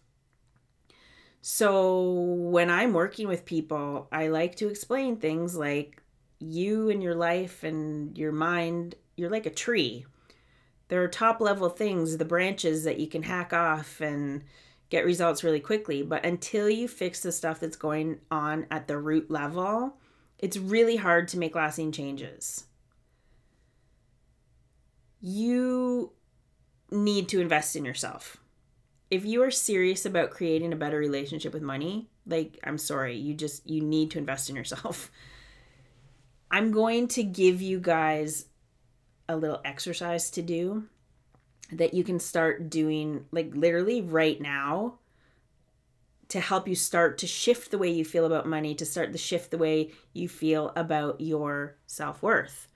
So 1.40 2.12
when 2.12 2.71
I'm 2.71 2.93
working 2.93 3.28
with 3.28 3.45
people, 3.45 4.09
I 4.12 4.28
like 4.28 4.54
to 4.57 4.69
explain 4.69 5.16
things 5.16 5.57
like 5.57 6.02
you 6.51 6.91
and 6.91 7.03
your 7.03 7.15
life 7.15 7.65
and 7.65 8.17
your 8.17 8.33
mind, 8.33 8.95
you're 9.17 9.31
like 9.31 9.47
a 9.47 9.51
tree. 9.51 10.07
There 10.89 11.03
are 11.03 11.09
top 11.09 11.41
level 11.41 11.69
things, 11.69 12.17
the 12.17 12.25
branches 12.25 12.85
that 12.85 13.01
you 13.01 13.07
can 13.07 13.23
hack 13.23 13.53
off 13.53 14.01
and 14.01 14.45
get 14.91 15.05
results 15.05 15.43
really 15.43 15.61
quickly. 15.61 16.03
But 16.03 16.25
until 16.25 16.69
you 16.69 16.89
fix 16.89 17.21
the 17.21 17.33
stuff 17.33 17.61
that's 17.61 17.77
going 17.77 18.21
on 18.31 18.67
at 18.71 18.87
the 18.87 18.99
root 18.99 19.31
level, 19.31 19.97
it's 20.39 20.57
really 20.57 20.97
hard 20.97 21.29
to 21.29 21.39
make 21.39 21.55
lasting 21.55 21.93
changes. 21.93 22.65
You 25.21 26.13
need 26.91 27.29
to 27.31 27.41
invest 27.41 27.77
in 27.77 27.85
yourself. 27.85 28.37
If 29.11 29.25
you 29.25 29.43
are 29.43 29.51
serious 29.51 30.05
about 30.05 30.31
creating 30.31 30.73
a 30.73 30.77
better 30.77 30.99
relationship 30.99 31.55
with 31.55 31.63
money, 31.63 32.09
like 32.27 32.59
I'm 32.63 32.79
sorry, 32.79 33.17
you 33.17 33.35
just 33.35 33.69
you 33.69 33.81
need 33.81 34.11
to 34.13 34.19
invest 34.19 34.51
in 34.51 34.57
yourself. 34.57 35.11
I'm 36.54 36.70
going 36.70 37.08
to 37.08 37.25
give 37.25 37.61
you 37.61 37.80
guys 37.80 38.44
a 39.28 39.37
little 39.37 39.61
exercise 39.64 40.30
to 40.30 40.40
do 40.40 40.84
that 41.73 41.94
you 41.94 42.04
can 42.04 42.20
start 42.20 42.70
doing 42.70 43.25
like 43.32 43.50
literally 43.56 44.02
right 44.02 44.40
now 44.40 45.00
to 46.28 46.38
help 46.38 46.68
you 46.68 46.76
start 46.76 47.18
to 47.18 47.26
shift 47.26 47.73
the 47.73 47.78
way 47.78 47.90
you 47.90 48.04
feel 48.04 48.25
about 48.25 48.46
money, 48.46 48.73
to 48.76 48.87
start 48.87 49.11
to 49.11 49.18
shift 49.18 49.50
the 49.50 49.58
way 49.58 49.90
you 50.12 50.28
feel 50.28 50.73
about 50.76 51.20
your 51.20 51.75
self 51.88 52.23
worth. 52.23 52.68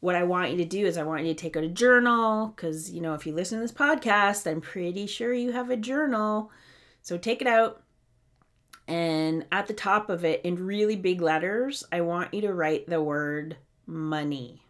What 0.00 0.14
I 0.14 0.24
want 0.24 0.50
you 0.50 0.58
to 0.58 0.66
do 0.66 0.84
is, 0.84 0.98
I 0.98 1.02
want 1.02 1.24
you 1.24 1.32
to 1.32 1.40
take 1.40 1.56
out 1.56 1.64
a 1.64 1.68
journal 1.68 2.48
because, 2.48 2.90
you 2.90 3.00
know, 3.00 3.14
if 3.14 3.26
you 3.26 3.32
listen 3.32 3.56
to 3.56 3.62
this 3.62 3.72
podcast, 3.72 4.46
I'm 4.46 4.60
pretty 4.60 5.06
sure 5.06 5.32
you 5.32 5.52
have 5.52 5.70
a 5.70 5.78
journal. 5.78 6.50
So 7.00 7.16
take 7.16 7.40
it 7.40 7.48
out, 7.48 7.85
and 8.88 9.46
at 9.50 9.66
the 9.66 9.74
top 9.74 10.08
of 10.10 10.24
it, 10.24 10.42
in 10.42 10.64
really 10.64 10.96
big 10.96 11.20
letters, 11.20 11.84
I 11.90 12.02
want 12.02 12.32
you 12.32 12.42
to 12.42 12.54
write 12.54 12.88
the 12.88 13.02
word 13.02 13.56
money. 13.86 14.62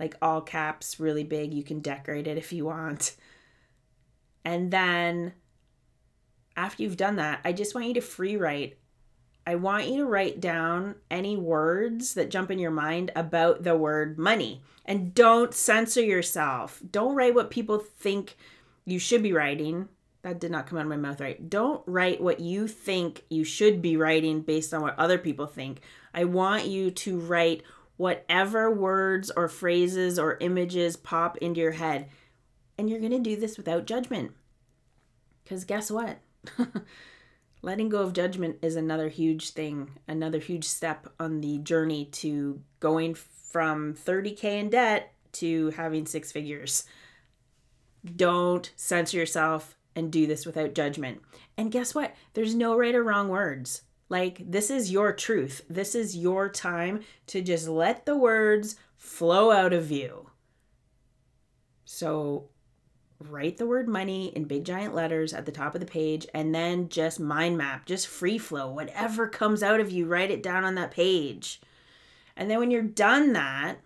Like 0.00 0.16
all 0.22 0.40
caps, 0.40 0.98
really 0.98 1.24
big. 1.24 1.52
You 1.52 1.62
can 1.62 1.80
decorate 1.80 2.26
it 2.26 2.38
if 2.38 2.52
you 2.52 2.64
want. 2.64 3.16
And 4.44 4.70
then 4.70 5.34
after 6.56 6.82
you've 6.82 6.96
done 6.96 7.16
that, 7.16 7.40
I 7.44 7.52
just 7.52 7.74
want 7.74 7.88
you 7.88 7.94
to 7.94 8.00
free 8.00 8.36
write. 8.36 8.78
I 9.46 9.56
want 9.56 9.88
you 9.88 9.98
to 9.98 10.04
write 10.04 10.40
down 10.40 10.94
any 11.10 11.36
words 11.36 12.14
that 12.14 12.30
jump 12.30 12.50
in 12.50 12.58
your 12.58 12.70
mind 12.70 13.10
about 13.16 13.62
the 13.62 13.76
word 13.76 14.18
money. 14.18 14.62
And 14.84 15.14
don't 15.14 15.52
censor 15.52 16.02
yourself. 16.02 16.80
Don't 16.90 17.14
write 17.14 17.34
what 17.34 17.50
people 17.50 17.78
think 17.78 18.36
you 18.86 18.98
should 18.98 19.22
be 19.22 19.32
writing 19.34 19.88
that 20.28 20.40
did 20.40 20.50
not 20.50 20.66
come 20.66 20.78
out 20.78 20.82
of 20.82 20.88
my 20.88 20.96
mouth 20.96 21.20
right. 21.20 21.48
Don't 21.48 21.82
write 21.86 22.20
what 22.20 22.40
you 22.40 22.68
think 22.68 23.24
you 23.30 23.44
should 23.44 23.80
be 23.80 23.96
writing 23.96 24.42
based 24.42 24.74
on 24.74 24.82
what 24.82 24.98
other 24.98 25.18
people 25.18 25.46
think. 25.46 25.80
I 26.12 26.24
want 26.24 26.66
you 26.66 26.90
to 26.90 27.18
write 27.18 27.62
whatever 27.96 28.70
words 28.70 29.30
or 29.34 29.48
phrases 29.48 30.18
or 30.18 30.36
images 30.40 30.96
pop 30.96 31.38
into 31.38 31.60
your 31.60 31.72
head. 31.72 32.08
And 32.76 32.90
you're 32.90 33.00
going 33.00 33.12
to 33.12 33.18
do 33.18 33.36
this 33.36 33.56
without 33.56 33.86
judgment. 33.86 34.32
Because 35.42 35.64
guess 35.64 35.90
what? 35.90 36.18
Letting 37.62 37.88
go 37.88 38.02
of 38.02 38.12
judgment 38.12 38.58
is 38.62 38.76
another 38.76 39.08
huge 39.08 39.50
thing, 39.50 39.90
another 40.06 40.38
huge 40.38 40.64
step 40.64 41.08
on 41.18 41.40
the 41.40 41.58
journey 41.58 42.04
to 42.04 42.60
going 42.80 43.14
from 43.14 43.94
30K 43.94 44.44
in 44.44 44.70
debt 44.70 45.12
to 45.32 45.70
having 45.70 46.06
six 46.06 46.30
figures. 46.30 46.84
Don't 48.04 48.70
censor 48.76 49.16
yourself 49.16 49.77
and 49.98 50.10
do 50.10 50.26
this 50.26 50.46
without 50.46 50.74
judgment. 50.74 51.20
And 51.56 51.72
guess 51.72 51.94
what? 51.94 52.14
There's 52.34 52.54
no 52.54 52.76
right 52.76 52.94
or 52.94 53.02
wrong 53.02 53.28
words. 53.28 53.82
Like, 54.08 54.40
this 54.50 54.70
is 54.70 54.90
your 54.90 55.12
truth. 55.12 55.62
This 55.68 55.94
is 55.94 56.16
your 56.16 56.48
time 56.48 57.00
to 57.26 57.42
just 57.42 57.68
let 57.68 58.06
the 58.06 58.16
words 58.16 58.76
flow 58.96 59.50
out 59.50 59.72
of 59.72 59.90
you. 59.90 60.30
So, 61.84 62.48
write 63.20 63.56
the 63.56 63.66
word 63.66 63.88
money 63.88 64.28
in 64.28 64.44
big 64.44 64.64
giant 64.64 64.94
letters 64.94 65.34
at 65.34 65.44
the 65.44 65.52
top 65.52 65.74
of 65.74 65.80
the 65.80 65.86
page 65.86 66.26
and 66.32 66.54
then 66.54 66.88
just 66.88 67.18
mind 67.18 67.58
map, 67.58 67.84
just 67.84 68.06
free 68.06 68.38
flow. 68.38 68.70
Whatever 68.70 69.28
comes 69.28 69.62
out 69.62 69.80
of 69.80 69.90
you, 69.90 70.06
write 70.06 70.30
it 70.30 70.42
down 70.42 70.64
on 70.64 70.76
that 70.76 70.92
page. 70.92 71.60
And 72.36 72.50
then 72.50 72.60
when 72.60 72.70
you're 72.70 72.82
done 72.82 73.32
that, 73.32 73.78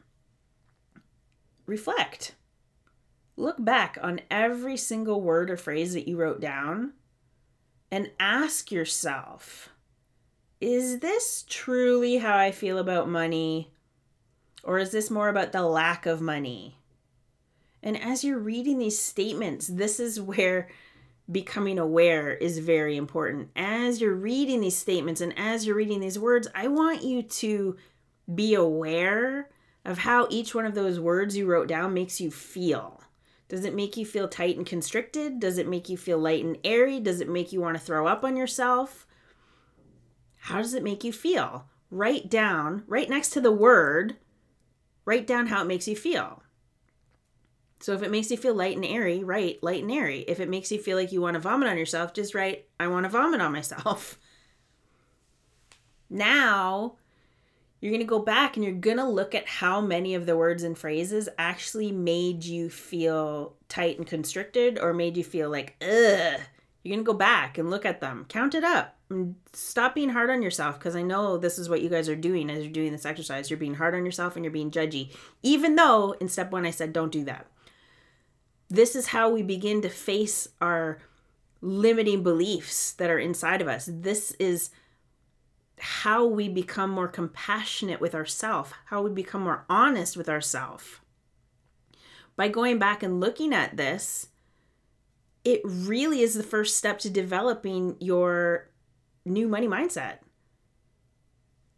reflect 1.66 2.35
look 3.43 3.63
back 3.63 3.99
on 4.01 4.21
every 4.31 4.77
single 4.77 5.21
word 5.21 5.51
or 5.51 5.57
phrase 5.57 5.93
that 5.95 6.09
you 6.09 6.17
wrote 6.17 6.41
down 6.41 6.93
and 7.91 8.11
ask 8.19 8.73
yourself 8.73 9.69
is 10.61 11.01
this 11.01 11.45
truly 11.49 12.19
how 12.19 12.37
I 12.37 12.53
feel 12.53 12.79
about 12.79 13.09
money? 13.09 13.73
Or 14.63 14.79
is 14.79 14.93
this 14.93 15.11
more 15.11 15.29
about 15.29 15.51
the 15.51 15.63
lack 15.63 16.07
of 16.07 16.21
money? 16.21 16.79
And 17.83 18.01
as 18.01 18.23
you're 18.23 18.39
reading 18.39 18.79
these 18.79 18.97
statements, 18.97 19.67
this 19.67 19.99
is 19.99 20.21
where 20.21 20.69
becoming 21.31 21.81
aware 21.81 22.31
is 22.31 22.61
very 22.61 22.97
important. 22.97 23.51
As 23.57 24.01
you're 24.01 24.15
reading 24.15 24.61
these 24.61 24.77
statements 24.77 25.21
and 25.21 25.37
as 25.37 25.67
you're 25.67 25.75
reading 25.75 25.99
these 25.99 26.19
words, 26.19 26.47
I 26.55 26.69
want 26.69 27.03
you 27.03 27.23
to 27.23 27.77
be 28.33 28.55
aware 28.55 29.49
of 29.85 29.99
how 29.99 30.29
each 30.31 30.55
one 30.55 30.65
of 30.65 30.77
those 30.77 31.01
words 31.01 31.37
you 31.37 31.47
wrote 31.47 31.67
down 31.67 31.93
makes 31.93 32.21
you 32.21 32.31
feel. 32.31 33.02
Does 33.53 33.67
it 33.67 33.75
make 33.75 33.99
you 33.99 34.07
feel 34.07 34.29
tight 34.29 34.57
and 34.57 34.65
constricted? 34.65 35.38
Does 35.38 35.59
it 35.59 35.69
make 35.69 35.91
you 35.91 35.99
feel 35.99 36.17
light 36.17 36.43
and 36.43 36.57
airy? 36.65 36.99
Does 36.99 37.21
it 37.21 37.29
make 37.29 37.53
you 37.53 37.61
want 37.61 37.77
to 37.77 37.85
throw 37.85 38.07
up 38.07 38.25
on 38.25 38.35
yourself? 38.35 39.07
How 40.38 40.62
does 40.62 40.73
it 40.73 40.83
make 40.83 41.05
you 41.05 41.12
feel? 41.12 41.67
Write 41.91 42.31
down, 42.31 42.83
right 42.87 43.11
next 43.11 43.29
to 43.35 43.43
the 43.43 43.53
word, 43.53 44.17
write 45.05 45.27
down 45.27 45.49
how 45.49 45.61
it 45.61 45.67
makes 45.67 45.87
you 45.87 45.95
feel. 45.95 46.43
So 47.81 47.93
if 47.93 48.03
it 48.03 48.11
makes 48.11 48.31
you 48.31 48.38
feel 48.38 48.55
light 48.55 48.77
and 48.77 48.87
airy, 48.87 49.23
write 49.23 49.62
light 49.62 49.83
and 49.83 49.93
airy. 49.93 50.21
If 50.21 50.41
it 50.41 50.49
makes 50.49 50.73
you 50.73 50.79
feel 50.79 50.97
like 50.97 51.12
you 51.12 51.21
want 51.21 51.35
to 51.35 51.41
vomit 51.41 51.69
on 51.69 51.77
yourself, 51.77 52.15
just 52.15 52.35
write, 52.35 52.69
I 52.81 52.87
want 52.87 53.05
to 53.05 53.11
vomit 53.11 53.43
on 53.43 53.53
myself. 53.53 54.19
Now, 56.15 56.97
you're 57.83 57.90
going 57.90 58.01
to 58.01 58.07
go 58.07 58.21
back 58.21 58.57
and 58.57 58.64
you're 58.64 58.75
going 58.75 58.99
to 58.99 59.05
look 59.05 59.35
at 59.35 59.49
how 59.49 59.81
many 59.81 60.14
of 60.14 60.25
the 60.25 60.37
words 60.37 60.62
and 60.62 60.79
phrases 60.79 61.29
actually 61.37 61.90
made 61.90 62.45
you 62.45 62.71
feel 62.71 63.57
tight 63.68 63.99
and 63.99 64.07
constricted 64.07 64.79
or 64.79 64.95
made 64.95 65.16
you 65.16 65.25
feel 65.25 65.51
like, 65.51 65.75
ugh. 65.83 66.40
You're 66.85 66.95
going 66.95 67.05
to 67.05 67.12
go 67.12 67.18
back 67.18 67.59
and 67.59 67.71
look 67.71 67.85
at 67.85 68.01
them. 68.01 68.25
Count 68.29 68.55
it 68.55 68.62
up. 68.62 68.97
Stop 69.53 69.97
being 69.97 70.11
hard 70.11 70.31
on 70.31 70.42
yourself 70.42 70.79
because 70.79 70.95
I 70.95 71.03
know 71.03 71.37
this 71.37 71.59
is 71.59 71.68
what 71.68 71.83
you 71.83 71.88
guys 71.88 72.09
are 72.09 72.16
doing 72.16 72.51
as 72.51 72.62
you're 72.62 72.73
doing 72.73 72.92
this 72.92 73.05
exercise. 73.05 73.51
You're 73.51 73.59
being 73.59 73.75
hard 73.75 73.97
on 73.97 74.05
yourself 74.05 74.37
and 74.37 74.45
you're 74.45 74.53
being 74.53 74.71
judgy. 74.71 75.11
Even 75.42 75.75
though 75.75 76.12
in 76.21 76.29
step 76.29 76.53
one 76.53 76.64
I 76.64 76.71
said, 76.71 76.92
don't 76.92 77.12
do 77.12 77.25
that. 77.25 77.47
This 78.71 78.95
is 78.95 79.09
how 79.09 79.29
we 79.29 79.42
begin 79.42 79.83
to 79.83 79.88
face 79.88 80.49
our 80.61 80.99
limiting 81.61 82.23
beliefs 82.23 82.92
that 82.92 83.11
are 83.11 83.18
inside 83.18 83.61
of 83.61 83.66
us. 83.66 83.88
This 83.92 84.33
is 84.33 84.71
how 85.83 86.25
we 86.25 86.49
become 86.49 86.90
more 86.90 87.09
compassionate 87.09 88.01
with 88.01 88.14
ourselves, 88.14 88.71
how 88.85 89.03
we 89.03 89.11
become 89.11 89.42
more 89.42 89.64
honest 89.68 90.16
with 90.16 90.29
ourselves. 90.29 91.01
By 92.37 92.47
going 92.47 92.79
back 92.79 93.03
and 93.03 93.18
looking 93.18 93.53
at 93.53 93.77
this, 93.77 94.29
it 95.45 95.61
really 95.64 96.21
is 96.21 96.35
the 96.35 96.45
first 96.45 96.77
step 96.77 97.01
to 97.01 97.11
developing 97.11 97.97
your 97.99 98.71
new 99.25 99.49
money 99.49 99.66
mindset. 99.66 100.18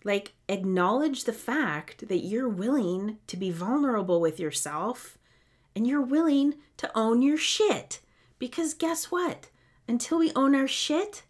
Like, 0.04 0.34
acknowledge 0.50 1.24
the 1.24 1.32
fact 1.32 2.08
that 2.08 2.18
you're 2.18 2.46
willing 2.46 3.16
to 3.26 3.38
be 3.38 3.50
vulnerable 3.50 4.20
with 4.20 4.38
yourself 4.38 5.16
and 5.74 5.86
you're 5.86 6.02
willing 6.02 6.56
to 6.76 6.90
own 6.94 7.22
your 7.22 7.38
shit. 7.38 8.00
Because 8.38 8.74
guess 8.74 9.10
what? 9.10 9.48
Until 9.88 10.18
we 10.18 10.30
own 10.36 10.54
our 10.54 10.68
shit, 10.68 11.22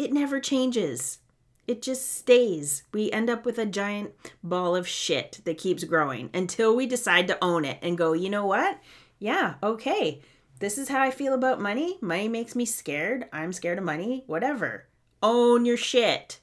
it 0.00 0.12
never 0.12 0.40
changes. 0.40 1.18
It 1.66 1.82
just 1.82 2.16
stays. 2.16 2.84
We 2.92 3.10
end 3.10 3.28
up 3.28 3.44
with 3.44 3.58
a 3.58 3.66
giant 3.66 4.14
ball 4.42 4.76
of 4.76 4.86
shit 4.86 5.40
that 5.44 5.58
keeps 5.58 5.84
growing 5.84 6.30
until 6.32 6.76
we 6.76 6.86
decide 6.86 7.26
to 7.28 7.42
own 7.42 7.64
it 7.64 7.78
and 7.82 7.98
go, 7.98 8.12
you 8.12 8.30
know 8.30 8.46
what? 8.46 8.78
Yeah, 9.18 9.54
okay. 9.62 10.22
This 10.58 10.78
is 10.78 10.88
how 10.88 11.00
I 11.00 11.10
feel 11.10 11.34
about 11.34 11.60
money. 11.60 11.98
Money 12.00 12.28
makes 12.28 12.54
me 12.54 12.64
scared. 12.64 13.26
I'm 13.32 13.52
scared 13.52 13.78
of 13.78 13.84
money. 13.84 14.24
Whatever. 14.26 14.86
Own 15.22 15.64
your 15.64 15.76
shit. 15.76 16.40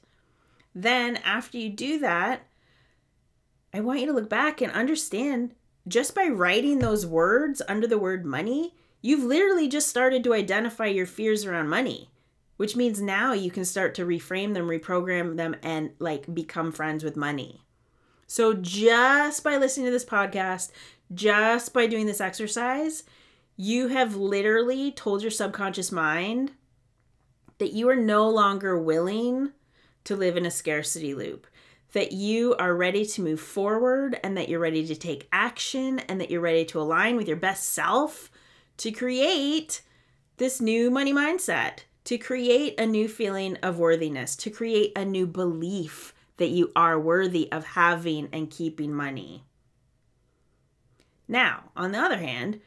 Then, 0.74 1.16
after 1.18 1.56
you 1.56 1.70
do 1.70 1.98
that, 2.00 2.46
I 3.72 3.80
want 3.80 4.00
you 4.00 4.06
to 4.06 4.12
look 4.12 4.28
back 4.28 4.60
and 4.60 4.72
understand 4.72 5.54
just 5.86 6.14
by 6.14 6.26
writing 6.26 6.78
those 6.78 7.06
words 7.06 7.60
under 7.68 7.86
the 7.86 7.98
word 7.98 8.24
money, 8.24 8.74
you've 9.02 9.24
literally 9.24 9.68
just 9.68 9.88
started 9.88 10.24
to 10.24 10.34
identify 10.34 10.86
your 10.86 11.06
fears 11.06 11.44
around 11.44 11.68
money, 11.68 12.10
which 12.56 12.76
means 12.76 13.00
now 13.00 13.32
you 13.32 13.50
can 13.50 13.64
start 13.64 13.94
to 13.94 14.06
reframe 14.06 14.54
them, 14.54 14.68
reprogram 14.68 15.36
them, 15.36 15.56
and 15.62 15.90
like 15.98 16.32
become 16.32 16.72
friends 16.72 17.02
with 17.02 17.16
money. 17.16 17.62
So, 18.26 18.54
just 18.54 19.44
by 19.44 19.56
listening 19.56 19.86
to 19.86 19.92
this 19.92 20.04
podcast, 20.04 20.70
just 21.12 21.72
by 21.72 21.86
doing 21.86 22.06
this 22.06 22.20
exercise, 22.20 23.04
you 23.56 23.88
have 23.88 24.16
literally 24.16 24.90
told 24.90 25.22
your 25.22 25.30
subconscious 25.30 25.92
mind 25.92 26.52
that 27.58 27.72
you 27.72 27.88
are 27.88 27.96
no 27.96 28.28
longer 28.28 28.78
willing 28.78 29.52
to 30.04 30.16
live 30.16 30.36
in 30.36 30.46
a 30.46 30.50
scarcity 30.50 31.14
loop, 31.14 31.46
that 31.92 32.12
you 32.12 32.54
are 32.56 32.74
ready 32.74 33.04
to 33.06 33.22
move 33.22 33.40
forward 33.40 34.18
and 34.24 34.36
that 34.36 34.48
you're 34.48 34.60
ready 34.60 34.86
to 34.86 34.96
take 34.96 35.28
action 35.32 36.00
and 36.00 36.20
that 36.20 36.30
you're 36.30 36.40
ready 36.40 36.64
to 36.64 36.80
align 36.80 37.16
with 37.16 37.28
your 37.28 37.36
best 37.36 37.70
self 37.70 38.30
to 38.78 38.90
create 38.90 39.82
this 40.38 40.60
new 40.60 40.90
money 40.90 41.12
mindset, 41.12 41.80
to 42.04 42.18
create 42.18 42.78
a 42.78 42.86
new 42.86 43.08
feeling 43.08 43.56
of 43.62 43.78
worthiness, 43.78 44.36
to 44.36 44.50
create 44.50 44.92
a 44.96 45.04
new 45.04 45.26
belief 45.26 46.14
that 46.36 46.50
you 46.50 46.70
are 46.76 46.98
worthy 46.98 47.50
of 47.50 47.64
having 47.64 48.28
and 48.32 48.50
keeping 48.50 48.92
money. 48.92 49.44
Now, 51.26 51.70
on 51.76 51.92
the 51.92 51.98
other 51.98 52.18
hand, 52.18 52.60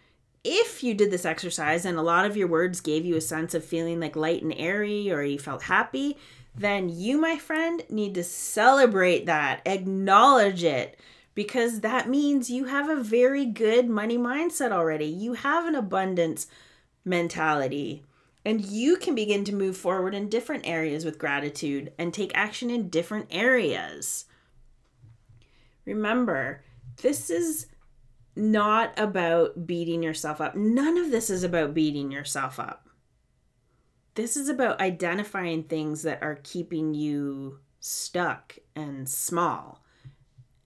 if 0.43 0.83
you 0.83 0.93
did 0.93 1.11
this 1.11 1.25
exercise 1.25 1.85
and 1.85 1.97
a 1.97 2.01
lot 2.01 2.25
of 2.25 2.37
your 2.37 2.47
words 2.47 2.79
gave 2.79 3.05
you 3.05 3.15
a 3.15 3.21
sense 3.21 3.53
of 3.53 3.65
feeling 3.65 3.99
like 3.99 4.15
light 4.15 4.41
and 4.41 4.53
airy 4.55 5.11
or 5.11 5.21
you 5.21 5.37
felt 5.37 5.63
happy, 5.63 6.17
then 6.55 6.89
you, 6.89 7.19
my 7.19 7.37
friend, 7.37 7.83
need 7.89 8.15
to 8.15 8.23
celebrate 8.23 9.25
that, 9.25 9.61
acknowledge 9.65 10.63
it, 10.63 10.97
because 11.35 11.81
that 11.81 12.09
means 12.09 12.49
you 12.49 12.65
have 12.65 12.89
a 12.89 13.03
very 13.03 13.45
good 13.45 13.87
money 13.87 14.17
mindset 14.17 14.71
already. 14.71 15.05
You 15.05 15.33
have 15.33 15.67
an 15.67 15.75
abundance 15.75 16.47
mentality, 17.05 18.03
and 18.47 18.65
you 18.65 18.97
can 18.97 19.13
begin 19.13 19.43
to 19.43 19.53
move 19.53 19.77
forward 19.77 20.15
in 20.15 20.29
different 20.29 20.67
areas 20.67 21.05
with 21.05 21.19
gratitude 21.19 21.91
and 21.99 22.13
take 22.13 22.31
action 22.33 22.71
in 22.71 22.89
different 22.89 23.27
areas. 23.29 24.25
Remember, 25.85 26.63
this 27.01 27.29
is 27.29 27.67
not 28.35 28.97
about 28.97 29.67
beating 29.67 30.01
yourself 30.01 30.41
up. 30.41 30.55
None 30.55 30.97
of 30.97 31.11
this 31.11 31.29
is 31.29 31.43
about 31.43 31.73
beating 31.73 32.11
yourself 32.11 32.59
up 32.59 32.87
this 34.17 34.35
is 34.35 34.49
about 34.49 34.81
identifying 34.81 35.61
things 35.61 36.01
that 36.01 36.23
are 36.23 36.39
keeping 36.41 36.95
you 36.95 37.59
stuck 37.79 38.57
and 38.75 39.07
small. 39.07 39.83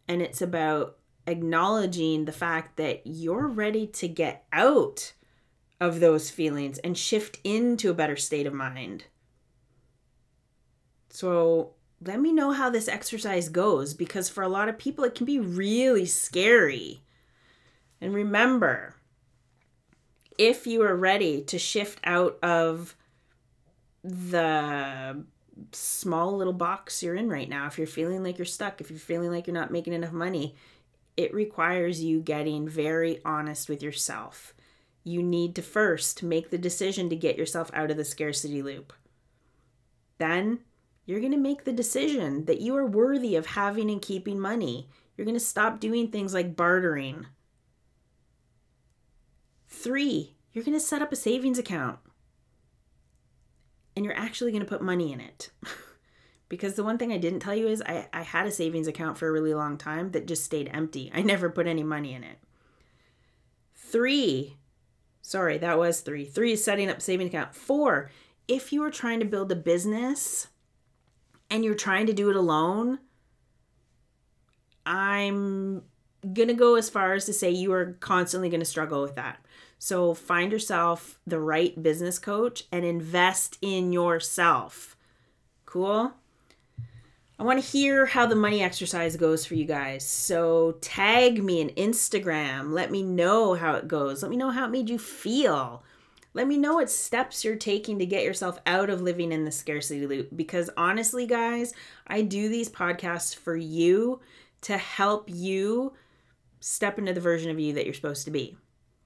And 0.08 0.22
it's 0.22 0.42
about 0.42 0.98
acknowledging 1.28 2.24
the 2.24 2.32
fact 2.32 2.78
that 2.78 3.02
you're 3.04 3.50
ready 3.50 3.88
to 3.88 4.08
get 4.08 4.46
out 4.54 5.12
of 5.82 6.00
those 6.00 6.30
feelings 6.30 6.78
and 6.78 6.98
shift 6.98 7.40
into 7.44 7.90
a 7.90 7.96
better 7.96 8.16
state 8.16 8.46
of 8.46 8.54
mind. 8.54 9.06
So, 11.10 11.72
let 12.04 12.22
me 12.22 12.32
know 12.32 12.52
how 12.52 12.70
this 12.70 12.88
exercise 12.88 13.50
goes 13.50 13.94
because 13.94 14.30
for 14.30 14.44
a 14.44 14.50
lot 14.50 14.70
of 14.70 14.78
people, 14.78 15.04
it 15.04 15.16
can 15.16 15.26
be 15.26 15.40
really 15.40 16.06
scary. 16.06 17.02
And 18.00 18.14
remember, 18.14 18.96
if 20.38 20.66
you 20.66 20.82
are 20.84 20.96
ready 20.96 21.42
to 21.44 21.60
shift 21.60 22.00
out 22.04 22.40
of 22.42 22.96
the 24.04 25.24
small 25.74 26.38
little 26.38 26.54
box 26.54 27.04
you're 27.04 27.16
in 27.16 27.30
right 27.30 27.50
now, 27.50 27.68
if 27.68 27.78
you're 27.78 27.86
feeling 27.86 28.24
like 28.24 28.38
you're 28.38 28.46
stuck, 28.46 28.82
if 28.82 28.90
you're 28.90 28.98
feeling 29.00 29.30
like 29.32 29.46
you're 29.46 29.54
not 29.54 29.72
making 29.72 29.94
enough 29.94 30.14
money, 30.14 30.56
it 31.18 31.34
requires 31.34 32.02
you 32.04 32.20
getting 32.22 32.68
very 32.68 33.20
honest 33.26 33.70
with 33.70 33.84
yourself. 33.84 34.54
You 35.04 35.24
need 35.24 35.56
to 35.56 35.62
first 35.62 36.22
make 36.22 36.50
the 36.50 36.58
decision 36.58 37.10
to 37.10 37.16
get 37.16 37.38
yourself 37.38 37.72
out 37.74 37.92
of 37.92 37.98
the 37.98 38.06
scarcity 38.06 38.62
loop. 38.62 38.94
Then 40.18 40.60
you're 41.06 41.20
going 41.20 41.32
to 41.32 41.38
make 41.38 41.64
the 41.64 41.74
decision 41.74 42.46
that 42.46 42.62
you 42.62 42.76
are 42.76 42.86
worthy 42.86 43.36
of 43.36 43.48
having 43.48 43.90
and 43.90 44.02
keeping 44.02 44.40
money. 44.40 44.88
You're 45.18 45.26
going 45.26 45.38
to 45.38 45.40
stop 45.40 45.80
doing 45.80 46.10
things 46.10 46.34
like 46.34 46.56
bartering. 46.56 47.26
Three, 49.68 50.36
you're 50.54 50.64
going 50.64 50.78
to 50.78 50.86
set 50.86 51.02
up 51.02 51.12
a 51.12 51.16
savings 51.16 51.58
account 51.58 52.00
and 53.96 54.06
you're 54.06 54.18
actually 54.18 54.52
going 54.52 54.64
to 54.64 54.70
put 54.70 54.82
money 54.82 55.12
in 55.12 55.20
it. 55.20 55.50
because 56.50 56.76
the 56.76 56.84
one 56.84 56.98
thing 56.98 57.14
I 57.14 57.18
didn't 57.18 57.40
tell 57.40 57.56
you 57.56 57.68
is 57.68 57.82
I, 57.86 58.08
I 58.14 58.24
had 58.24 58.46
a 58.46 58.52
savings 58.52 58.88
account 58.88 59.18
for 59.18 59.28
a 59.28 59.32
really 59.32 59.54
long 59.54 59.78
time 59.78 60.12
that 60.12 60.28
just 60.28 60.44
stayed 60.44 60.70
empty. 60.74 61.12
I 61.14 61.22
never 61.22 61.50
put 61.50 61.66
any 61.66 61.84
money 61.84 62.14
in 62.14 62.24
it. 62.24 62.38
Three, 63.74 64.58
sorry, 65.22 65.58
that 65.60 65.78
was 65.78 66.02
three. 66.02 66.26
Three 66.26 66.54
is 66.54 66.64
setting 66.64 66.90
up 66.90 67.02
saving 67.02 67.28
account. 67.28 67.56
Four, 67.56 68.10
if 68.48 68.74
you 68.74 68.84
are 68.84 68.92
trying 68.92 69.20
to 69.20 69.26
build 69.26 69.52
a 69.52 69.56
business 69.56 70.48
and 71.50 71.64
you're 71.64 71.76
trying 71.76 72.08
to 72.08 72.14
do 72.14 72.30
it 72.30 72.36
alone, 72.36 73.00
I'm 74.86 75.84
going 76.34 76.48
to 76.48 76.54
go 76.54 76.76
as 76.76 76.90
far 76.90 77.14
as 77.14 77.26
to 77.26 77.34
say 77.34 77.50
you 77.50 77.72
are 77.74 77.98
constantly 78.00 78.50
going 78.50 78.60
to 78.60 78.66
struggle 78.66 79.02
with 79.02 79.16
that. 79.16 79.46
So 79.80 80.14
find 80.14 80.52
yourself 80.52 81.20
the 81.26 81.40
right 81.40 81.82
business 81.82 82.20
coach 82.20 82.66
and 82.72 82.86
invest 82.86 83.58
in 83.62 83.92
yourself. 83.92 84.96
Cool? 85.66 86.14
I 87.42 87.44
want 87.44 87.60
to 87.60 87.68
hear 87.68 88.06
how 88.06 88.28
the 88.28 88.36
money 88.36 88.62
exercise 88.62 89.18
goes 89.18 89.48
for 89.48 89.56
you 89.56 89.66
guys. 89.66 90.06
So 90.08 90.74
tag 90.74 91.44
me 91.44 91.60
in 91.60 91.70
Instagram. 91.70 92.72
Let 92.72 92.92
me 92.92 93.02
know 93.02 93.56
how 93.56 93.74
it 93.74 93.88
goes. 93.88 94.22
Let 94.22 94.30
me 94.30 94.38
know 94.38 94.52
how 94.52 94.66
it 94.66 94.70
made 94.70 94.92
you 94.92 95.00
feel. 95.00 95.82
Let 96.36 96.48
me 96.48 96.56
know 96.56 96.76
what 96.76 96.92
steps 96.92 97.44
you're 97.44 97.56
taking 97.56 97.98
to 97.98 98.06
get 98.06 98.24
yourself 98.24 98.60
out 98.68 98.92
of 98.92 99.02
living 99.02 99.32
in 99.32 99.44
the 99.44 99.52
scarcity 99.52 100.06
loop. 100.06 100.30
Because 100.36 100.70
honestly, 100.78 101.26
guys, 101.26 101.74
I 102.06 102.22
do 102.22 102.48
these 102.48 102.70
podcasts 102.70 103.36
for 103.36 103.56
you 103.56 104.20
to 104.62 104.78
help 104.78 105.28
you 105.28 105.94
step 106.60 107.00
into 107.00 107.12
the 107.12 107.22
version 107.22 107.50
of 107.50 107.60
you 107.60 107.74
that 107.74 107.86
you're 107.86 107.96
supposed 107.96 108.26
to 108.26 108.32
be. 108.32 108.56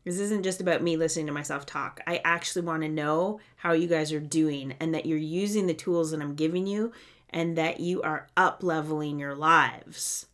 This 0.06 0.20
isn't 0.20 0.44
just 0.44 0.62
about 0.62 0.84
me 0.84 0.98
listening 0.98 1.26
to 1.26 1.32
myself 1.32 1.66
talk. 1.66 2.00
I 2.06 2.22
actually 2.24 2.62
want 2.62 2.84
to 2.84 2.90
know 2.90 3.40
how 3.56 3.72
you 3.74 3.88
guys 3.88 4.14
are 4.14 4.20
doing 4.20 4.76
and 4.80 4.94
that 4.94 5.08
you're 5.08 5.18
using 5.18 5.66
the 5.66 5.74
tools 5.74 6.12
that 6.12 6.22
I'm 6.22 6.36
giving 6.36 6.68
you 6.68 6.92
and 7.32 7.58
that 7.58 7.80
you 7.80 8.04
are 8.04 8.28
up 8.38 8.62
leveling 8.62 9.18
your 9.18 9.34
lives. 9.34 10.28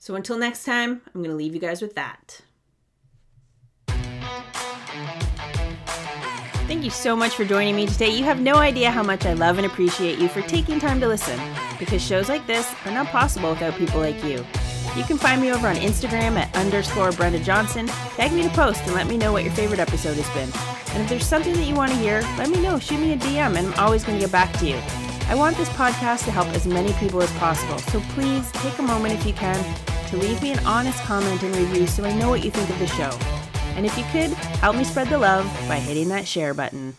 So 0.00 0.16
until 0.16 0.36
next 0.38 0.64
time, 0.64 1.02
I'm 1.06 1.22
going 1.22 1.30
to 1.30 1.36
leave 1.36 1.54
you 1.54 1.60
guys 1.60 1.80
with 1.80 1.94
that. 1.94 2.40
Thank 6.66 6.82
you 6.82 6.90
so 6.90 7.14
much 7.14 7.36
for 7.36 7.44
joining 7.44 7.76
me 7.76 7.86
today. 7.86 8.08
You 8.08 8.24
have 8.24 8.40
no 8.40 8.56
idea 8.56 8.90
how 8.90 9.04
much 9.04 9.24
I 9.24 9.34
love 9.34 9.58
and 9.58 9.66
appreciate 9.66 10.18
you 10.18 10.26
for 10.26 10.42
taking 10.42 10.80
time 10.80 10.98
to 11.00 11.06
listen 11.06 11.38
because 11.78 12.02
shows 12.02 12.28
like 12.28 12.44
this 12.48 12.74
are 12.86 12.92
not 12.92 13.06
possible 13.06 13.50
without 13.50 13.74
people 13.74 14.00
like 14.00 14.24
you. 14.24 14.44
You 14.96 15.04
can 15.04 15.16
find 15.16 15.40
me 15.40 15.50
over 15.50 15.68
on 15.68 15.76
Instagram 15.76 16.36
at 16.36 16.54
underscore 16.54 17.12
Brenda 17.12 17.38
Johnston. 17.38 17.86
Tag 17.86 18.30
me 18.32 18.42
to 18.42 18.50
post 18.50 18.82
and 18.82 18.92
let 18.92 19.06
me 19.06 19.16
know 19.16 19.32
what 19.32 19.42
your 19.42 19.52
favorite 19.54 19.80
episode 19.80 20.18
has 20.18 20.28
been. 20.34 20.52
And 20.94 21.02
if 21.02 21.08
there's 21.08 21.26
something 21.26 21.54
that 21.54 21.64
you 21.64 21.74
want 21.74 21.92
to 21.92 21.96
hear, 21.96 22.20
let 22.36 22.50
me 22.50 22.60
know. 22.60 22.78
Shoot 22.78 23.00
me 23.00 23.14
a 23.14 23.16
DM 23.16 23.56
and 23.56 23.68
I'm 23.68 23.74
always 23.74 24.04
going 24.04 24.18
to 24.18 24.24
get 24.24 24.30
back 24.30 24.52
to 24.58 24.68
you. 24.68 24.76
I 25.28 25.34
want 25.34 25.56
this 25.56 25.70
podcast 25.70 26.24
to 26.26 26.30
help 26.30 26.48
as 26.48 26.66
many 26.66 26.92
people 26.94 27.22
as 27.22 27.32
possible, 27.38 27.78
so 27.78 28.00
please 28.10 28.50
take 28.52 28.78
a 28.78 28.82
moment 28.82 29.14
if 29.14 29.24
you 29.24 29.32
can 29.32 29.56
to 30.08 30.16
leave 30.18 30.42
me 30.42 30.52
an 30.52 30.58
honest 30.66 31.02
comment 31.04 31.42
and 31.42 31.56
review 31.56 31.86
so 31.86 32.04
I 32.04 32.12
know 32.18 32.28
what 32.28 32.44
you 32.44 32.50
think 32.50 32.68
of 32.68 32.78
the 32.78 32.86
show. 32.86 33.10
And 33.76 33.86
if 33.86 33.96
you 33.96 34.04
could, 34.12 34.30
help 34.58 34.76
me 34.76 34.84
spread 34.84 35.08
the 35.08 35.16
love 35.16 35.46
by 35.68 35.76
hitting 35.76 36.08
that 36.08 36.26
share 36.28 36.52
button. 36.52 36.94